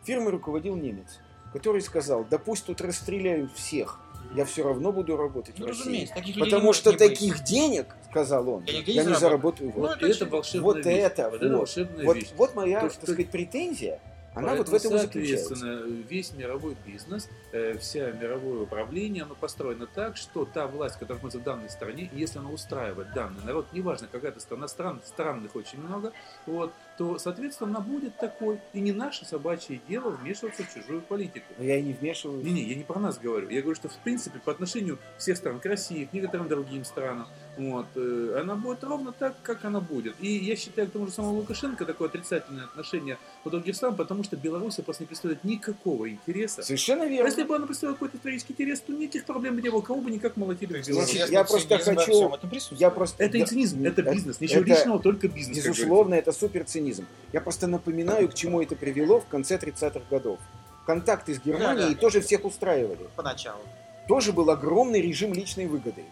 Фирмой 0.04 0.32
руководил 0.32 0.76
немец, 0.76 1.20
который 1.54 1.82
сказал, 1.82 2.26
да 2.30 2.38
пусть 2.40 2.66
тут 2.66 2.82
расстреляют 2.82 3.52
всех, 3.54 4.00
я 4.36 4.46
все 4.46 4.64
равно 4.64 4.92
буду 4.92 5.16
работать 5.16 5.56
Ну, 5.60 5.66
в 5.66 5.70
России. 5.70 6.10
таких 6.14 6.38
Потому 6.40 6.74
что 6.74 6.92
не 6.92 6.98
быть. 6.98 7.10
таких 7.10 7.44
денег, 7.44 7.96
сказал 8.10 8.50
он, 8.50 8.64
Я 8.66 8.80
нигде 8.80 8.92
я 8.94 9.04
не 9.04 9.14
заработаю. 9.16 9.72
Ну, 9.76 9.82
Вот, 9.82 9.90
Вот 9.90 9.98
это 10.04 10.08
это 10.08 10.26
волшебная 10.26 10.64
вот 10.64 10.78
вещь. 10.78 10.86
это, 10.98 11.30
Вот 11.30 11.42
это 11.44 11.58
вот. 12.06 12.16
вещь. 12.16 12.28
вот 12.36 12.56
моя, 12.56 12.80
То, 12.82 12.86
так 12.88 12.94
что- 12.94 13.06
сказать, 13.06 13.30
претензия. 13.30 14.00
Она 14.38 14.50
Поэтому, 14.50 14.58
вот 14.58 14.70
в 14.70 14.86
этом 14.86 14.96
и 14.96 15.00
заключается. 15.00 15.56
соответственно, 15.56 16.04
весь 16.10 16.34
мировой 16.34 16.78
бизнес, 16.86 17.30
э, 17.52 17.78
вся 17.80 18.12
мировое 18.12 18.62
управление, 18.62 19.24
оно 19.24 19.36
построено 19.36 19.88
так, 19.88 20.16
что 20.16 20.46
та 20.46 20.68
власть, 20.68 20.96
которая 20.96 21.18
находится 21.18 21.40
в 21.40 21.44
данной 21.44 21.70
стране, 21.70 22.10
если 22.14 22.40
она 22.40 22.50
устраивает 22.50 23.14
данный 23.14 23.44
народ, 23.44 23.68
неважно, 23.74 24.08
какая-то 24.12 24.40
страна, 24.40 24.68
стран, 24.68 25.02
странных 25.06 25.56
очень 25.56 25.80
много, 25.80 26.14
вот, 26.46 26.72
то, 26.98 27.18
соответственно, 27.18 27.72
она 27.72 27.80
будет 27.80 28.18
такой. 28.18 28.60
И 28.74 28.80
не 28.80 28.92
наше 28.92 29.26
собачье 29.26 29.82
дело 29.88 30.10
вмешиваться 30.10 30.64
в 30.64 30.74
чужую 30.74 31.02
политику. 31.02 31.46
Но 31.58 31.64
я 31.64 31.78
и 31.78 31.82
не 31.82 31.94
вмешиваюсь. 31.94 32.44
Не-не, 32.44 32.64
я 32.64 32.76
не 32.76 32.84
про 32.84 33.00
нас 33.00 33.18
говорю. 33.18 33.50
Я 33.50 33.62
говорю, 33.62 33.76
что 33.76 33.90
в 33.90 33.98
принципе 34.00 34.40
по 34.40 34.52
отношению 34.52 34.98
всех 35.18 35.38
стран 35.38 35.60
к 35.60 35.66
России, 35.66 36.06
к 36.06 36.14
некоторым 36.14 36.48
другим 36.48 36.86
странам, 36.86 37.28
вот, 37.58 37.86
э, 37.96 38.38
она 38.42 38.56
будет 38.56 38.84
ровно 38.84 39.12
так, 39.12 39.36
как 39.42 39.66
она 39.66 39.80
будет. 39.80 40.16
И 40.20 40.28
я 40.38 40.56
считаю, 40.56 40.88
к 40.88 40.92
тому 40.92 41.08
же 41.08 41.12
самому 41.12 41.38
Лукашенко 41.38 41.86
такое 41.86 42.08
отрицательное 42.10 42.66
отношение 42.66 43.18
других 43.46 43.76
стран, 43.76 43.96
потому 43.96 44.24
что 44.24 44.36
Беларусь 44.36 44.76
просто 44.76 45.04
не 45.04 45.08
представляет 45.08 45.44
никакого 45.44 46.10
интереса. 46.10 46.62
Совершенно 46.62 47.04
А 47.04 47.08
верно. 47.08 47.28
Если 47.28 47.44
бы 47.44 47.56
она 47.56 47.66
представляла 47.66 47.96
какой-то 47.96 48.18
исторический 48.18 48.54
интерес, 48.54 48.82
то 48.82 48.92
никаких 48.94 49.26
проблем 49.26 49.56
бы 49.56 49.62
не 49.62 49.70
было. 49.70 49.82
Кого 49.82 50.02
бы 50.02 50.12
никак 50.12 50.38
молотили 50.38 50.82
в 50.82 50.88
Беларуси. 50.88 51.12
Значит, 51.18 51.30
я 51.32 51.44
просто 51.44 51.80
хочу- 51.80 52.32
Я 52.72 52.90
просто... 52.92 53.24
Это 53.24 53.38
не 53.38 53.44
да, 53.44 53.50
цинизм, 53.50 53.84
это 53.86 54.04
да, 54.04 54.14
бизнес. 54.14 54.40
Ничего 54.42 54.62
это- 54.62 54.70
личного, 54.70 55.00
только 55.00 55.28
бизнес. 55.28 55.58
Безусловно, 55.58 56.16
это 56.16 56.32
суперцинизм. 56.32 57.06
Я 57.34 57.42
просто 57.42 57.68
напоминаю, 57.68 58.30
к 58.30 58.34
чему 58.34 58.62
это 58.62 58.76
привело 58.76 59.20
в 59.20 59.26
конце 59.28 59.58
30-х 59.58 60.02
годов. 60.10 60.40
Контакты 60.86 61.34
с 61.34 61.40
Германией 61.42 61.90
Да-да. 61.90 62.00
тоже 62.00 62.22
всех 62.22 62.46
устраивали. 62.46 63.08
Поначалу. 63.16 63.60
Тоже 64.08 64.32
был 64.32 64.50
огромный 64.50 65.02
режим 65.02 65.34
личной 65.34 65.68
выгоды. 65.68 66.06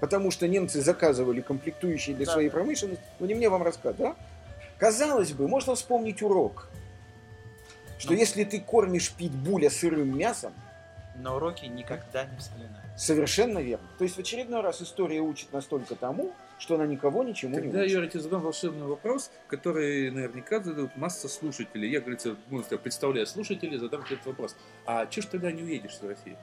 Потому 0.00 0.30
что 0.30 0.48
немцы 0.48 0.80
заказывали 0.80 1.40
комплектующие 1.42 2.16
для 2.16 2.26
Да. 2.26 2.32
своей 2.32 2.48
промышленности. 2.48 3.04
Ну, 3.18 3.26
не 3.26 3.34
мне 3.34 3.48
вам 3.48 3.62
рассказать, 3.62 3.96
да? 3.98 4.16
Казалось 4.78 5.32
бы, 5.32 5.46
можно 5.46 5.74
вспомнить 5.74 6.22
урок. 6.22 6.68
Что 7.98 8.14
Ну. 8.14 8.18
если 8.18 8.44
ты 8.44 8.60
кормишь 8.60 9.12
питбуля 9.12 9.68
сырым 9.68 10.16
мясом, 10.16 10.54
На 11.16 11.36
уроки 11.36 11.66
никогда 11.66 12.24
не 12.24 12.36
вспоминаю. 12.38 12.82
совершенно 12.96 13.58
верно. 13.58 13.86
То 13.98 14.04
есть 14.04 14.16
в 14.16 14.20
очередной 14.20 14.62
раз 14.62 14.80
история 14.80 15.20
учит 15.20 15.52
настолько 15.52 15.94
тому, 15.96 16.32
что 16.58 16.76
она 16.76 16.86
никого 16.86 17.22
ничему 17.22 17.56
не 17.56 17.62
Когда 17.62 17.80
учит. 17.80 17.92
я 18.02 18.06
тебе 18.06 18.20
задам 18.20 18.40
волшебный 18.40 18.86
вопрос, 18.86 19.30
который 19.48 20.10
наверняка 20.10 20.60
задают 20.62 20.96
масса 20.96 21.28
слушателей. 21.28 21.90
Я, 21.90 22.00
говорится, 22.00 22.36
ну, 22.48 22.62
представляю 22.62 23.26
слушателей, 23.26 23.76
задам 23.76 24.02
тебе 24.04 24.14
этот 24.14 24.28
вопрос. 24.28 24.56
А 24.86 25.04
чё 25.06 25.20
ж 25.20 25.26
тогда 25.26 25.52
не 25.52 25.62
уедешь 25.62 25.94
с 25.98 26.02
России? 26.02 26.38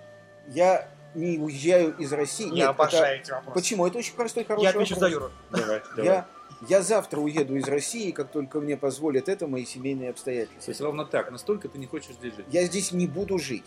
Я 0.47 0.87
не 1.17 1.38
уезжаю 1.39 1.95
из 1.97 2.13
России. 2.13 2.45
Я 2.47 2.51
Нет, 2.51 2.60
это- 2.63 2.69
обожаю 2.69 3.19
эти 3.19 3.32
вопросы. 3.32 3.53
Почему? 3.53 3.88
Это 3.88 3.97
очень 3.97 4.15
простой, 4.15 4.43
хороший 4.45 4.63
Я 4.63 4.69
отвечу 4.69 4.95
вопрос. 4.95 5.10
за 5.10 5.13
Юру. 5.15 5.32
Давай, 5.51 5.82
Я, 5.97 6.27
я 6.69 6.82
завтра 6.82 7.19
уеду 7.19 7.56
из 7.56 7.67
России, 7.67 8.12
как 8.12 8.32
только 8.32 8.60
мне 8.62 8.77
позволят 8.77 9.27
это 9.30 9.47
мои 9.47 9.65
семейные 9.65 10.10
То 10.10 10.13
обстоятельства. 10.13 10.71
есть 10.71 10.82
ровно 10.82 11.06
так, 11.06 11.32
настолько 11.32 11.67
ты 11.69 11.77
не 11.80 11.86
хочешь 11.88 12.15
здесь 12.15 12.36
жить. 12.36 12.45
Я 12.51 12.63
здесь 12.65 12.91
не 12.91 13.08
буду 13.08 13.38
жить. 13.39 13.65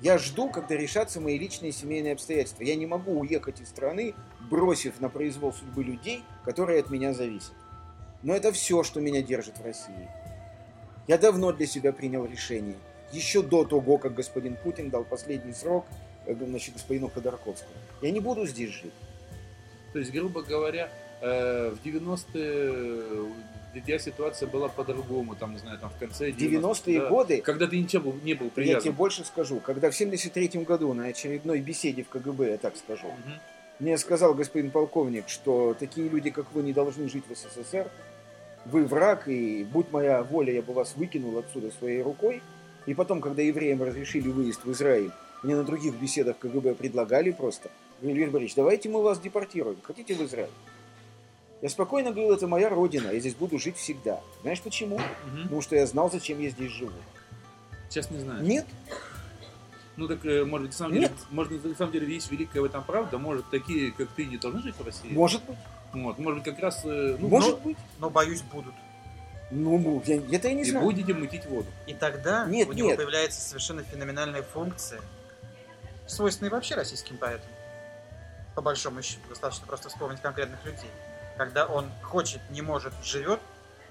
Я 0.00 0.16
жду, 0.18 0.48
когда 0.50 0.76
решатся 0.76 1.20
мои 1.20 1.38
личные 1.38 1.72
семейные 1.72 2.14
обстоятельства. 2.14 2.62
Я 2.62 2.74
не 2.74 2.86
могу 2.86 3.20
уехать 3.20 3.60
из 3.60 3.68
страны, 3.68 4.14
бросив 4.50 4.98
на 5.00 5.08
произвол 5.10 5.52
судьбы 5.52 5.84
людей, 5.84 6.24
которые 6.44 6.80
от 6.80 6.90
меня 6.90 7.12
зависят. 7.12 7.52
Но 8.22 8.34
это 8.34 8.50
все, 8.52 8.82
что 8.82 9.00
меня 9.00 9.22
держит 9.22 9.58
в 9.58 9.64
России. 9.64 10.08
Я 11.06 11.18
давно 11.18 11.52
для 11.52 11.66
себя 11.66 11.92
принял 11.92 12.24
решение. 12.24 12.76
Еще 13.12 13.42
до 13.42 13.64
того, 13.64 13.98
как 13.98 14.14
господин 14.14 14.56
Путин 14.56 14.88
дал 14.90 15.04
последний 15.04 15.52
срок 15.52 15.84
значит, 16.34 16.74
господину 16.74 17.08
Ходорковскому. 17.08 17.74
Я 18.02 18.10
не 18.10 18.20
буду 18.20 18.46
здесь 18.46 18.70
жить. 18.70 18.92
То 19.92 19.98
есть, 19.98 20.12
грубо 20.12 20.42
говоря, 20.42 20.90
э, 21.20 21.70
в 21.74 21.84
90-е 21.86 23.32
для 23.74 23.98
ситуация 23.98 24.48
была 24.48 24.68
по-другому, 24.68 25.36
там, 25.36 25.52
не 25.52 25.58
знаю, 25.58 25.78
там 25.78 25.90
в 25.90 25.98
конце 25.98 26.32
В 26.32 26.36
90-е 26.36 27.00
да. 27.00 27.08
годы 27.08 27.40
Когда 27.40 27.66
ты 27.66 27.78
ничем 27.78 28.02
был, 28.02 28.14
не 28.24 28.34
был 28.34 28.46
Я 28.46 28.50
привязан. 28.50 28.82
тебе 28.82 28.92
больше 28.92 29.24
скажу. 29.24 29.60
Когда 29.60 29.90
в 29.90 29.94
73 29.96 30.48
году 30.64 30.92
на 30.92 31.06
очередной 31.06 31.60
беседе 31.60 32.02
в 32.02 32.08
КГБ, 32.08 32.50
я 32.50 32.58
так 32.58 32.76
скажу, 32.76 33.06
Мгм. 33.06 33.34
мне 33.78 33.96
сказал 33.98 34.34
господин 34.34 34.70
полковник, 34.72 35.28
что 35.28 35.76
такие 35.78 36.08
люди, 36.08 36.30
как 36.30 36.52
вы, 36.52 36.62
не 36.62 36.72
должны 36.72 37.08
жить 37.08 37.24
в 37.28 37.34
СССР, 37.36 37.88
вы 38.66 38.84
враг, 38.84 39.28
и 39.28 39.64
будь 39.64 39.90
моя 39.92 40.22
воля, 40.22 40.52
я 40.52 40.62
бы 40.62 40.72
вас 40.72 40.94
выкинул 40.96 41.38
отсюда 41.38 41.70
своей 41.70 42.02
рукой. 42.02 42.42
И 42.86 42.94
потом, 42.94 43.20
когда 43.20 43.40
евреям 43.42 43.82
разрешили 43.82 44.28
выезд 44.28 44.64
в 44.64 44.72
Израиль, 44.72 45.12
мне 45.42 45.56
на 45.56 45.64
других 45.64 45.94
беседах 45.94 46.38
КГБ 46.38 46.74
предлагали 46.74 47.30
просто, 47.30 47.70
говорили, 48.00 48.20
Юрий 48.20 48.32
Борисович, 48.32 48.54
давайте 48.56 48.88
мы 48.88 49.02
вас 49.02 49.18
депортируем, 49.20 49.78
хотите 49.82 50.14
в 50.14 50.22
Израиль? 50.22 50.50
Я 51.62 51.68
спокойно 51.68 52.10
говорил, 52.12 52.32
это 52.34 52.46
моя 52.46 52.68
родина, 52.70 53.10
я 53.10 53.20
здесь 53.20 53.34
буду 53.34 53.58
жить 53.58 53.76
всегда. 53.76 54.20
Знаешь 54.42 54.60
почему? 54.62 54.98
Мгм. 55.26 55.42
Потому 55.44 55.60
что 55.62 55.76
я 55.76 55.86
знал, 55.86 56.10
зачем 56.10 56.40
я 56.40 56.48
здесь 56.50 56.70
живу. 56.72 56.92
Сейчас 57.88 58.10
не 58.10 58.18
знаю. 58.20 58.42
Нет, 58.42 58.66
Ну 59.96 60.08
так, 60.08 60.24
э, 60.24 60.44
может, 60.44 60.68
быть, 60.68 60.72
на 60.72 60.78
самом 60.78 60.94
деле, 60.94 61.08
Нет. 61.08 61.16
может, 61.30 61.64
на 61.64 61.74
самом 61.74 61.92
деле 61.92 62.14
есть 62.14 62.30
великая 62.30 62.60
в 62.62 62.64
этом 62.64 62.82
правда. 62.84 63.18
Может, 63.18 63.50
такие, 63.50 63.90
как 63.92 64.08
ты, 64.16 64.24
не 64.24 64.38
должны 64.38 64.62
жить 64.62 64.74
в 64.78 64.84
России. 64.86 65.08
может 65.12 65.44
быть, 65.44 65.56
Вот, 65.92 66.18
может 66.18 66.42
быть, 66.42 66.44
как 66.54 66.62
раз, 66.62 66.80
э, 66.84 67.16
ну, 67.18 67.28
может 67.28 67.50
но- 67.50 67.56
быть. 67.58 67.76
Но, 67.98 68.08
боюсь, 68.08 68.40
будут. 68.42 68.72
Ну, 69.50 70.02
я, 70.06 70.16
это 70.32 70.48
я 70.48 70.54
не 70.54 70.62
и 70.62 70.70
знаю. 70.70 70.86
будете 70.86 71.12
мутить 71.12 71.44
воду. 71.46 71.66
И 71.88 71.92
тогда 71.92 72.46
Нет, 72.46 72.68
у 72.68 72.72
него 72.72 72.88
нет. 72.88 72.96
появляется 72.96 73.40
совершенно 73.40 73.82
феноменальная 73.82 74.42
функция, 74.44 75.00
свойственная 76.10 76.50
вообще 76.50 76.74
российским 76.74 77.16
поэтам. 77.16 77.48
По 78.54 78.62
большому 78.62 79.02
счету, 79.02 79.22
достаточно 79.28 79.66
просто 79.66 79.88
вспомнить 79.88 80.20
конкретных 80.20 80.64
людей. 80.64 80.90
Когда 81.36 81.66
он 81.66 81.88
хочет, 82.02 82.40
не 82.50 82.62
может, 82.62 82.92
живет, 83.02 83.40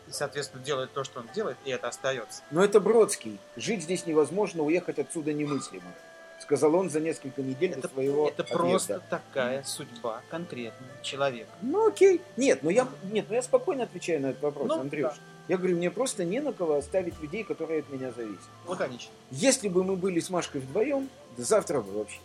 и, 0.08 0.12
соответственно, 0.12 0.64
делает 0.64 0.92
то, 0.94 1.04
что 1.04 1.22
он 1.22 1.30
делает, 1.34 1.58
и 1.66 1.72
это 1.72 1.88
остается. 1.88 2.42
Но 2.52 2.64
это 2.64 2.80
Бродский. 2.80 3.40
Жить 3.56 3.84
здесь 3.84 4.06
невозможно, 4.06 4.64
уехать 4.64 5.00
отсюда 5.00 5.34
немыслимо. 5.34 5.92
Сказал 6.42 6.74
он 6.76 6.90
за 6.90 7.00
несколько 7.00 7.42
недель 7.42 7.72
Это, 7.72 7.82
до 7.82 7.88
своего 7.90 8.28
это 8.28 8.44
отъезда. 8.44 8.58
просто 8.58 9.02
такая 9.10 9.64
судьба 9.64 10.22
конкретного 10.30 10.92
человека. 11.04 11.50
Ну 11.62 11.88
окей. 11.88 12.22
Нет, 12.38 12.64
ну 12.64 12.70
я, 12.70 12.88
нет, 13.04 13.26
ну 13.30 13.36
я 13.36 13.42
спокойно 13.42 13.84
отвечаю 13.84 14.22
на 14.22 14.28
этот 14.28 14.42
вопрос, 14.42 14.68
Ну, 14.68 14.80
Андрюш. 14.80 15.12
да. 15.12 15.18
Я 15.48 15.58
говорю, 15.58 15.78
мне 15.78 15.90
просто 15.92 16.24
не 16.26 16.40
на 16.40 16.54
кого 16.54 16.76
оставить 16.76 17.20
людей, 17.22 17.44
которые 17.44 17.80
от 17.82 17.90
меня 17.90 18.12
зависят. 18.12 18.44
Лаконично. 18.68 19.12
Если 19.32 19.68
бы 19.68 19.84
мы 19.84 19.96
были 19.96 20.20
с 20.20 20.30
Машкой 20.30 20.62
вдвоем, 20.62 21.10
да 21.38 21.44
завтра 21.44 21.82
бы 21.82 21.92
вообще. 21.92 22.20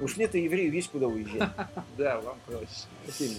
Уж 0.00 0.16
мне-то 0.16 0.36
еврею 0.38 0.72
есть 0.72 0.90
куда 0.90 1.06
уезжать. 1.06 1.50
Да, 1.96 2.20
вам 2.20 2.38
проще. 2.46 3.36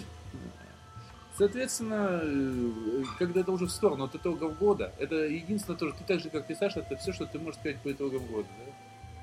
Соответственно, 1.37 2.19
э, 2.23 3.03
когда 3.17 3.41
это 3.41 3.51
уже 3.51 3.65
в 3.65 3.71
сторону 3.71 4.05
от 4.05 4.15
итогов 4.15 4.57
года, 4.59 4.91
это 4.99 5.15
единственное 5.15 5.77
тоже, 5.77 5.93
ты 5.93 6.03
так 6.05 6.19
же, 6.19 6.29
как 6.29 6.45
ты, 6.45 6.55
Саша, 6.55 6.81
это 6.81 6.95
все, 6.97 7.11
что 7.11 7.25
ты 7.25 7.39
можешь 7.39 7.59
сказать 7.59 7.77
по 7.79 7.91
итогам 7.91 8.23
года, 8.27 8.47
да? 8.59 8.71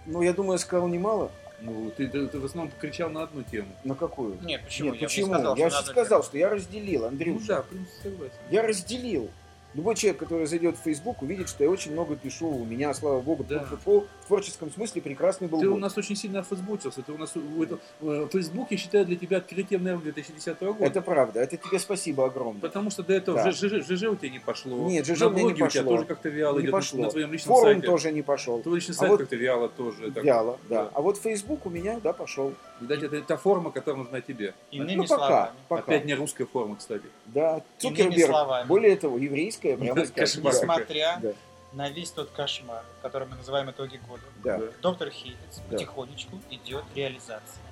Ну, 0.06 0.22
я 0.22 0.32
думаю, 0.32 0.52
я 0.52 0.58
сказал 0.58 0.88
немало. 0.88 1.30
Ну, 1.60 1.90
ты, 1.96 2.08
ты- 2.08 2.26
ты 2.26 2.38
в 2.38 2.44
основном 2.46 2.72
кричал 2.80 3.10
на 3.10 3.22
одну 3.22 3.42
тему. 3.42 3.68
На 3.84 3.94
какую? 3.94 4.38
Нет, 4.42 4.62
почему? 4.64 4.92
Нет, 4.92 4.94
Я 4.94 5.00
бы 5.00 5.00
не 5.00 5.06
почему? 5.06 5.34
сказал, 5.34 5.56
я 5.56 5.70
же 5.70 5.82
сказал, 5.82 6.22
что 6.24 6.38
я 6.38 6.48
разделил, 6.48 7.02
Ну 7.02 7.06
Андрюша. 7.08 7.46
да, 7.46 7.62
в 7.62 7.66
принципе, 7.66 8.02
согласен. 8.02 8.34
Я 8.50 8.62
разделил 8.62 9.30
Любой 9.74 9.94
человек, 9.94 10.18
который 10.18 10.46
зайдет 10.46 10.76
в 10.76 10.80
Facebook, 10.82 11.22
увидит, 11.22 11.48
что 11.48 11.62
я 11.62 11.70
очень 11.70 11.92
много 11.92 12.16
пишу. 12.16 12.48
У 12.48 12.64
меня, 12.64 12.92
слава 12.92 13.20
богу, 13.20 13.44
Да. 13.48 13.60
футбол 13.64 14.06
в 14.22 14.26
творческом 14.26 14.70
смысле 14.72 15.00
прекрасный 15.00 15.46
был 15.46 15.60
Ты 15.60 15.68
у 15.68 15.72
год. 15.72 15.80
нас 15.80 15.96
очень 15.96 16.16
сильно 16.16 16.40
офейсбучился. 16.40 17.02
Ты 17.02 17.12
у 17.12 17.18
нас 17.18 17.36
у- 17.36 17.62
это, 17.62 17.78
э, 18.00 18.28
Facebook, 18.32 18.72
я 18.72 18.76
считаю, 18.76 19.06
для 19.06 19.14
тебя 19.16 19.36
открытием, 19.36 19.84
наверное, 19.84 20.02
2010 20.04 20.72
года. 20.72 20.84
Это 20.84 21.00
правда. 21.02 21.40
Это 21.40 21.56
тебе 21.56 21.78
спасибо 21.78 22.26
огромное. 22.26 22.60
Потому 22.60 22.90
что 22.90 23.04
до 23.04 23.12
этого 23.12 23.36
Да. 23.42 23.52
ЖЖ, 23.52 23.84
ЖЖ 23.86 24.02
у 24.08 24.16
тебя 24.16 24.30
не 24.30 24.40
пошло. 24.40 24.88
Нет, 24.88 25.06
ЖЖ 25.06 25.22
у 25.22 25.30
меня 25.30 25.36
не 25.36 25.42
блоге 25.50 25.64
у 25.64 25.68
тебя 25.68 25.82
пошло. 25.82 25.92
тоже 25.96 26.04
как-то 26.04 26.28
вяло 26.30 26.58
не 26.58 26.62
идет. 26.64 26.72
пошло. 26.72 27.02
На 27.04 27.10
твоем 27.10 27.32
личном 27.32 27.54
Форум 27.54 27.72
сайте. 27.74 27.86
тоже 27.86 28.12
не 28.12 28.22
пошел. 28.22 28.60
Твой 28.62 28.74
личный 28.76 28.94
А 28.94 28.98
сайт 28.98 29.10
вот- 29.10 29.20
как-то 29.20 29.36
вяло 29.36 29.68
тоже. 29.68 30.10
Так, 30.10 30.24
Вяло, 30.24 30.58
да. 30.68 30.82
Да. 30.84 30.90
А 30.94 31.00
вот 31.00 31.16
Facebook 31.18 31.64
у 31.66 31.70
меня, 31.70 32.00
да, 32.02 32.12
пошел. 32.12 32.54
Видать, 32.80 33.02
это 33.02 33.20
та 33.22 33.36
форма, 33.36 33.70
которая 33.70 34.02
нужна 34.02 34.20
тебе. 34.20 34.54
Иными 34.70 34.94
ну, 34.96 35.02
пока, 35.02 35.16
словами. 35.16 35.52
пока. 35.68 35.82
Опять 35.82 36.04
не 36.06 36.14
русская 36.14 36.46
форма, 36.46 36.76
кстати. 36.76 37.04
Да, 37.26 37.62
Иными 37.80 37.96
Цукерберг. 37.96 38.30
словами. 38.30 38.66
Более 38.66 38.96
того, 38.96 39.18
еврейская, 39.18 39.76
прямо 39.76 40.04
скажем. 40.06 40.44
Несмотря 40.44 41.18
Да, 41.22 41.32
на 41.72 41.90
весь 41.90 42.10
тот 42.10 42.30
кошмар, 42.30 42.82
который 43.02 43.28
мы 43.28 43.36
называем 43.36 43.70
итоги 43.70 44.00
года, 44.08 44.22
да. 44.42 44.60
Доктор 44.80 45.10
Хейфиц 45.10 45.36
Да. 45.68 45.76
потихонечку 45.76 46.38
идет 46.50 46.84
реализация. 46.94 47.62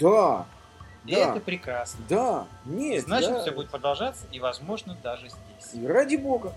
Да, 0.00 0.46
И 1.04 1.14
Да. 1.14 1.30
это 1.32 1.40
прекрасно. 1.40 2.04
да, 2.08 2.46
нет, 2.64 3.04
Значит, 3.04 3.30
да. 3.30 3.42
все 3.42 3.50
будет 3.52 3.70
продолжаться, 3.70 4.26
и, 4.32 4.40
возможно, 4.40 4.96
даже 5.02 5.28
здесь. 5.28 5.74
И 5.74 5.86
Ради 5.86 6.16
бога. 6.16 6.54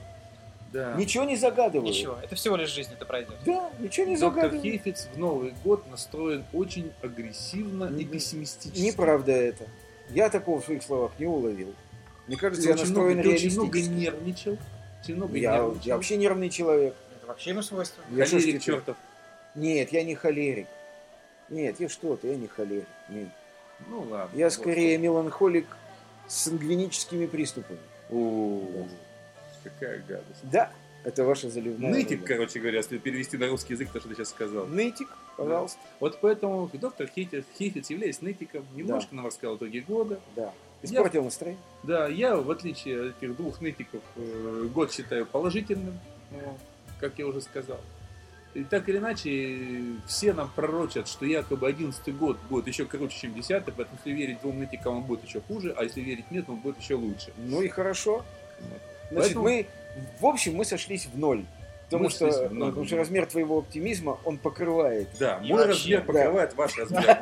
Да. 0.74 0.96
Ничего 0.96 1.24
не 1.24 1.36
загадываю. 1.38 1.88
Ничего, 1.90 2.18
это 2.22 2.36
всего 2.36 2.56
лишь 2.58 2.70
жизнь, 2.70 2.92
это 2.94 3.06
пройдет. 3.06 3.36
Да, 3.46 3.70
ничего 3.80 4.06
не 4.06 4.18
Доктор 4.18 4.44
загадываю. 4.44 4.62
Хейфиц 4.72 5.08
в 5.14 5.18
Новый 5.18 5.54
год 5.64 5.90
настроен 5.90 6.44
очень 6.54 6.92
агрессивно 7.02 7.86
и 7.86 8.04
Мгм. 8.04 8.08
пессимистически. 8.12 8.82
Неправда 8.82 9.32
это. 9.32 9.66
Я 10.10 10.30
такого 10.30 10.62
в 10.62 10.66
своих 10.66 10.84
словах 10.84 11.12
не 11.20 11.26
уловил. 11.26 11.74
Мне 12.28 12.36
кажется, 12.38 12.64
Ты 12.64 12.70
я 12.70 12.74
очень, 12.76 12.84
настроен 12.86 13.14
много, 13.20 13.30
ты 13.30 13.36
очень 13.36 13.54
много 13.54 13.80
нервничал. 13.82 14.58
Очень 15.04 15.16
много 15.16 15.38
Я, 15.38 15.54
нервничал. 15.58 15.82
я 15.88 15.96
вообще 15.96 16.18
нервный 16.18 16.50
человек. 16.50 16.96
Это 17.18 17.28
вообще 17.28 17.50
ему 17.52 17.62
свойственно. 17.62 18.06
Я 18.12 18.26
Холерик 18.26 18.62
чертов. 18.62 18.98
Нет, 19.56 19.92
я 19.94 20.04
не 20.04 20.16
холерик. 20.16 20.68
Нет, 21.50 21.80
я 21.80 21.88
что 21.88 22.16
ты, 22.18 22.28
я 22.28 22.36
не 22.36 22.48
холерик. 22.48 22.86
Нет. 23.10 23.30
Ну 23.88 24.02
ладно. 24.02 24.38
Я 24.38 24.46
вот. 24.46 24.54
скорее 24.54 24.98
меланхолик 24.98 25.66
с 26.28 26.36
сангвиническими 26.44 27.26
приступами. 27.26 27.80
О, 28.10 28.62
какая 29.70 30.00
гадость. 30.00 30.42
Да, 30.44 30.72
это 31.04 31.24
ваша 31.24 31.50
заливная. 31.50 31.92
Нытик, 31.92 32.22
рыба. 32.22 32.28
короче 32.28 32.60
говоря, 32.60 32.78
если 32.78 32.98
перевести 32.98 33.38
на 33.38 33.48
русский 33.48 33.74
язык, 33.74 33.90
то, 33.92 34.00
что 34.00 34.10
ты 34.10 34.16
сейчас 34.16 34.30
сказал. 34.30 34.66
Нытик, 34.68 35.08
пожалуйста. 35.38 35.80
Вот 36.00 36.20
поэтому 36.22 36.70
доктор 36.74 37.08
Хейфиц 37.08 37.90
являясь 37.90 38.22
нытиком, 38.22 38.66
немножко 38.76 39.16
нам 39.16 39.28
рассказал 39.28 39.58
итоги 39.58 39.80
года. 39.80 40.20
Да. 40.36 40.54
Я- 40.84 40.90
Испортил 41.00 41.24
настроение. 41.24 41.62
Да, 41.84 42.08
я, 42.08 42.36
в 42.38 42.52
отличие 42.52 43.10
от 43.10 43.18
этих 43.18 43.36
двух 43.36 43.62
нытиков, 43.62 44.02
э, 44.16 44.68
год 44.74 44.92
считаю 44.92 45.26
положительным, 45.26 45.98
вот, 46.30 46.60
как 47.00 47.18
я 47.18 47.26
уже 47.26 47.42
сказал. 47.42 47.80
И 48.54 48.64
так 48.64 48.88
или 48.90 48.98
иначе, 48.98 49.82
все 50.08 50.34
нам 50.34 50.50
пророчат, 50.56 51.08
что 51.08 51.26
якобы 51.26 51.68
11 51.68 52.16
год 52.16 52.38
будет 52.50 52.68
еще 52.68 52.86
круче, 52.86 53.18
чем 53.20 53.34
10 53.34 53.66
поэтому 53.66 53.98
если 54.04 54.18
верить 54.18 54.42
двум 54.42 54.60
нытикам, 54.60 54.98
он 54.98 55.04
будет 55.04 55.24
еще 55.24 55.42
хуже, 55.42 55.74
а 55.78 55.84
если 55.84 56.02
верить 56.02 56.30
нет, 56.32 56.46
он 56.48 56.56
будет 56.58 56.80
еще 56.80 56.96
лучше. 56.96 57.32
Ну 57.38 57.62
и 57.62 57.68
хорошо. 57.68 58.24
Значит, 59.12 59.36
Поэтому- 59.36 59.44
мы, 59.46 59.68
в 60.20 60.26
общем, 60.26 60.56
мы 60.56 60.66
сошлись 60.66 61.06
в 61.08 61.18
ноль. 61.18 61.46
Потому 61.86 62.04
Мы 62.04 62.10
что, 62.10 62.30
сошлись 62.30 62.50
в 62.50 62.54
ноль. 62.54 62.70
потому 62.70 62.86
что 62.86 62.98
размер 62.98 63.26
твоего 63.28 63.60
оптимизма, 63.60 64.18
он 64.26 64.38
покрывает. 64.38 65.08
Да, 65.20 65.40
мой 65.40 65.52
вообще, 65.66 65.70
размер 65.70 66.00
да. 66.02 66.06
покрывает 66.06 66.54
ваш 66.56 66.78
размер. 66.78 67.18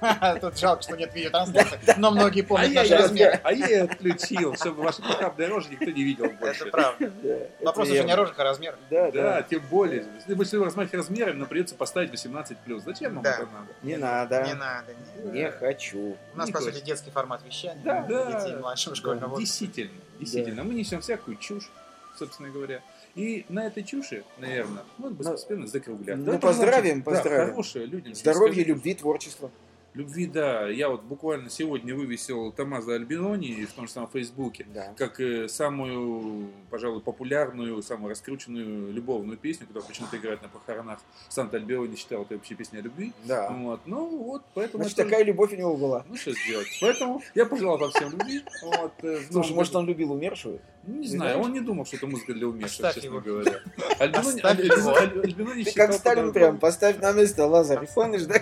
Тут 0.40 0.58
жалко, 0.58 0.82
что 0.82 0.96
нет 0.96 1.14
видеотрансляции, 1.14 1.78
но 1.98 2.10
многие 2.10 2.40
помнят 2.42 2.72
наш 2.74 2.90
размер. 2.90 3.40
а 3.42 3.52
я 3.52 3.84
отключил, 3.84 4.54
чтобы 4.56 4.82
ваши 4.82 5.02
похабные 5.02 5.48
рожи 5.48 5.68
никто 5.70 5.86
не 5.86 6.02
видел 6.02 6.30
больше. 6.40 6.62
Это 6.62 6.70
правда. 6.70 7.12
Да, 7.22 7.36
Вопрос 7.66 7.88
это 7.88 7.94
уже 7.98 8.04
не 8.04 8.14
рожек, 8.14 8.38
а 8.38 8.44
размер. 8.44 8.76
Да, 8.90 9.10
Да, 9.10 9.22
да. 9.22 9.42
тем 9.42 9.62
более. 9.70 10.06
Если 10.16 10.30
мы 10.30 10.34
будем 10.36 10.62
размахивать 10.62 10.94
размерами, 10.94 11.36
нам 11.38 11.48
придется 11.48 11.74
поставить 11.74 12.10
18+. 12.10 12.80
Зачем 12.80 13.14
нам 13.14 13.22
Да. 13.22 13.32
это 13.34 13.42
надо? 13.42 13.66
Не 13.82 13.96
надо. 13.98 14.42
Не 14.46 14.54
надо. 14.54 14.92
не- 15.24 15.40
Не 15.40 15.50
хочу. 15.50 16.16
У 16.34 16.36
нас, 16.38 16.50
по 16.50 16.60
сути, 16.60 16.82
детский 16.82 17.10
формат 17.10 17.42
вещания 17.44 17.82
Да. 17.84 18.00
Да. 18.08 18.40
детей 18.40 18.56
младшего 18.56 18.94
школьного 18.96 19.28
возраста. 19.30 19.40
Действительно, 19.46 19.90
действительно. 20.20 20.62
Мы 20.64 20.74
несем 20.74 21.00
всякую 21.00 21.36
чушь, 21.38 21.70
собственно 22.16 22.50
говоря. 22.50 22.82
И 23.14 23.44
на 23.48 23.66
этой 23.66 23.82
чуши, 23.82 24.24
наверное, 24.38 24.84
мы 24.98 25.12
постепенно 25.14 25.66
закругляться. 25.66 26.24
ну, 26.24 26.32
Это 26.32 26.40
поздравим, 26.40 27.02
значит, 27.02 27.04
да, 27.04 27.10
поздравим. 27.10 27.50
хорошее 27.50 27.86
людям. 27.86 28.14
Здоровья, 28.14 28.64
любви, 28.64 28.94
творчества. 28.94 29.50
Любви, 29.94 30.26
да. 30.26 30.68
Я 30.68 30.88
вот 30.88 31.02
буквально 31.02 31.50
сегодня 31.50 31.94
вывесил 31.96 32.52
Томазо 32.52 32.94
Альбинони 32.94 33.64
в 33.64 33.72
том 33.72 33.86
же 33.86 33.92
самом 33.92 34.08
Фейсбуке 34.10 34.64
Да. 34.72 34.94
как 34.96 35.18
э, 35.20 35.48
самую, 35.48 36.48
пожалуй, 36.70 37.00
популярную, 37.00 37.82
самую 37.82 38.10
раскрученную 38.10 38.92
любовную 38.92 39.36
песню, 39.36 39.66
которая 39.66 39.88
почему-то 39.88 40.16
играет 40.16 40.42
на 40.42 40.48
похоронах. 40.48 41.00
Санта 41.28 41.56
Альбиони 41.56 41.96
считал 41.96 42.22
это 42.22 42.34
вообще 42.34 42.54
песня 42.54 42.78
о 42.78 42.82
любви. 42.82 43.12
Да. 43.24 43.50
Вот. 43.50 43.80
Ну 43.86 44.06
вот, 44.18 44.42
поэтому... 44.54 44.84
Значит, 44.84 44.98
это- 45.00 45.08
такая 45.10 45.24
любовь 45.24 45.52
у 45.52 45.56
него 45.56 45.76
была. 45.76 46.04
Ну, 46.08 46.16
что 46.16 46.32
сделать. 46.32 46.68
Поэтому 46.80 47.20
я 47.34 47.46
пожелал 47.46 47.76
вам 47.78 47.90
всем 47.90 48.10
любви. 48.12 48.42
Вот, 48.62 48.92
э, 49.02 49.18
Слушай, 49.30 49.54
может, 49.54 49.74
он 49.74 49.86
любил 49.86 50.12
умершую? 50.12 50.60
Ну, 50.86 51.00
не 51.00 51.08
знаю, 51.08 51.40
он 51.40 51.52
не 51.52 51.60
думал, 51.60 51.84
что 51.84 51.96
это 51.96 52.06
музыка 52.06 52.32
для 52.32 52.46
умерших, 52.46 52.76
Оставь 52.86 52.94
честно 52.94 53.08
его. 53.08 53.20
говоря. 53.20 53.60
Альбинони, 53.98 54.40
Альбинони 54.40 55.64
Ты 55.64 55.72
как 55.74 55.92
Сталин 55.92 56.32
прям, 56.32 56.58
поставь 56.58 56.98
на 57.00 57.12
место 57.12 57.44
Лазарь. 57.46 57.86
Помнишь, 57.94 58.22
да? 58.22 58.38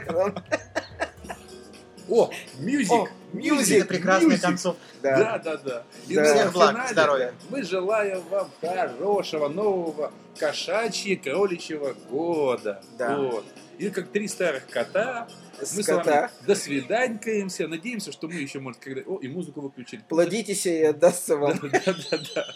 О, 2.08 2.30
мюзик! 2.58 2.92
О, 2.92 3.08
мюзик! 3.32 3.78
Это 3.78 3.86
прекрасная 3.86 4.30
мюзик. 4.30 4.44
концовка. 4.44 4.80
Да, 5.02 5.38
да, 5.38 5.56
да. 5.58 5.82
И 6.06 6.14
Да. 6.14 6.24
Всех 6.24 6.52
благ, 6.52 6.70
финале 6.72 6.92
здоровья. 6.92 7.34
Мы 7.50 7.62
желаем 7.62 8.22
вам 8.30 8.50
хорошего, 8.60 9.48
нового 9.48 10.12
кошачьи-кроличьего 10.38 11.94
года. 12.10 12.82
Да. 12.96 13.16
Вот. 13.16 13.44
И 13.78 13.90
как 13.90 14.08
три 14.08 14.26
старых 14.28 14.66
кота, 14.66 15.28
мы 15.60 15.66
с 15.66 15.82
Скота. 15.82 16.04
вами 16.20 16.30
до 16.46 16.54
свиданькаемся. 16.54 17.68
Надеемся, 17.68 18.12
что 18.12 18.28
мы 18.28 18.34
еще, 18.34 18.60
может, 18.60 18.80
когда... 18.80 19.02
О, 19.06 19.18
и 19.18 19.28
музыку 19.28 19.60
выключили. 19.60 20.02
Плодитесь 20.08 20.66
и 20.66 20.82
воздастся 20.82 21.34
Да, 21.34 21.40
вам. 21.40 21.58
да, 21.62 21.80
да, 22.10 22.18
да. 22.34 22.46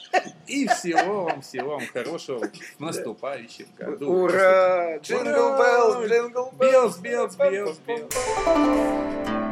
И 0.47 0.67
всего 0.69 1.25
вам, 1.25 1.43
всего 1.43 1.71
вам 1.71 1.87
хорошего 1.93 2.49
в 2.79 2.81
наступающем 2.81 3.67
году. 3.79 4.11
Ура! 4.13 4.99
Jingle 4.99 5.57
bell, 5.59 6.05
jingle 6.07 6.53
bells, 6.59 6.99
bells, 6.99 7.37
bells, 7.37 7.79
bells. 7.87 9.52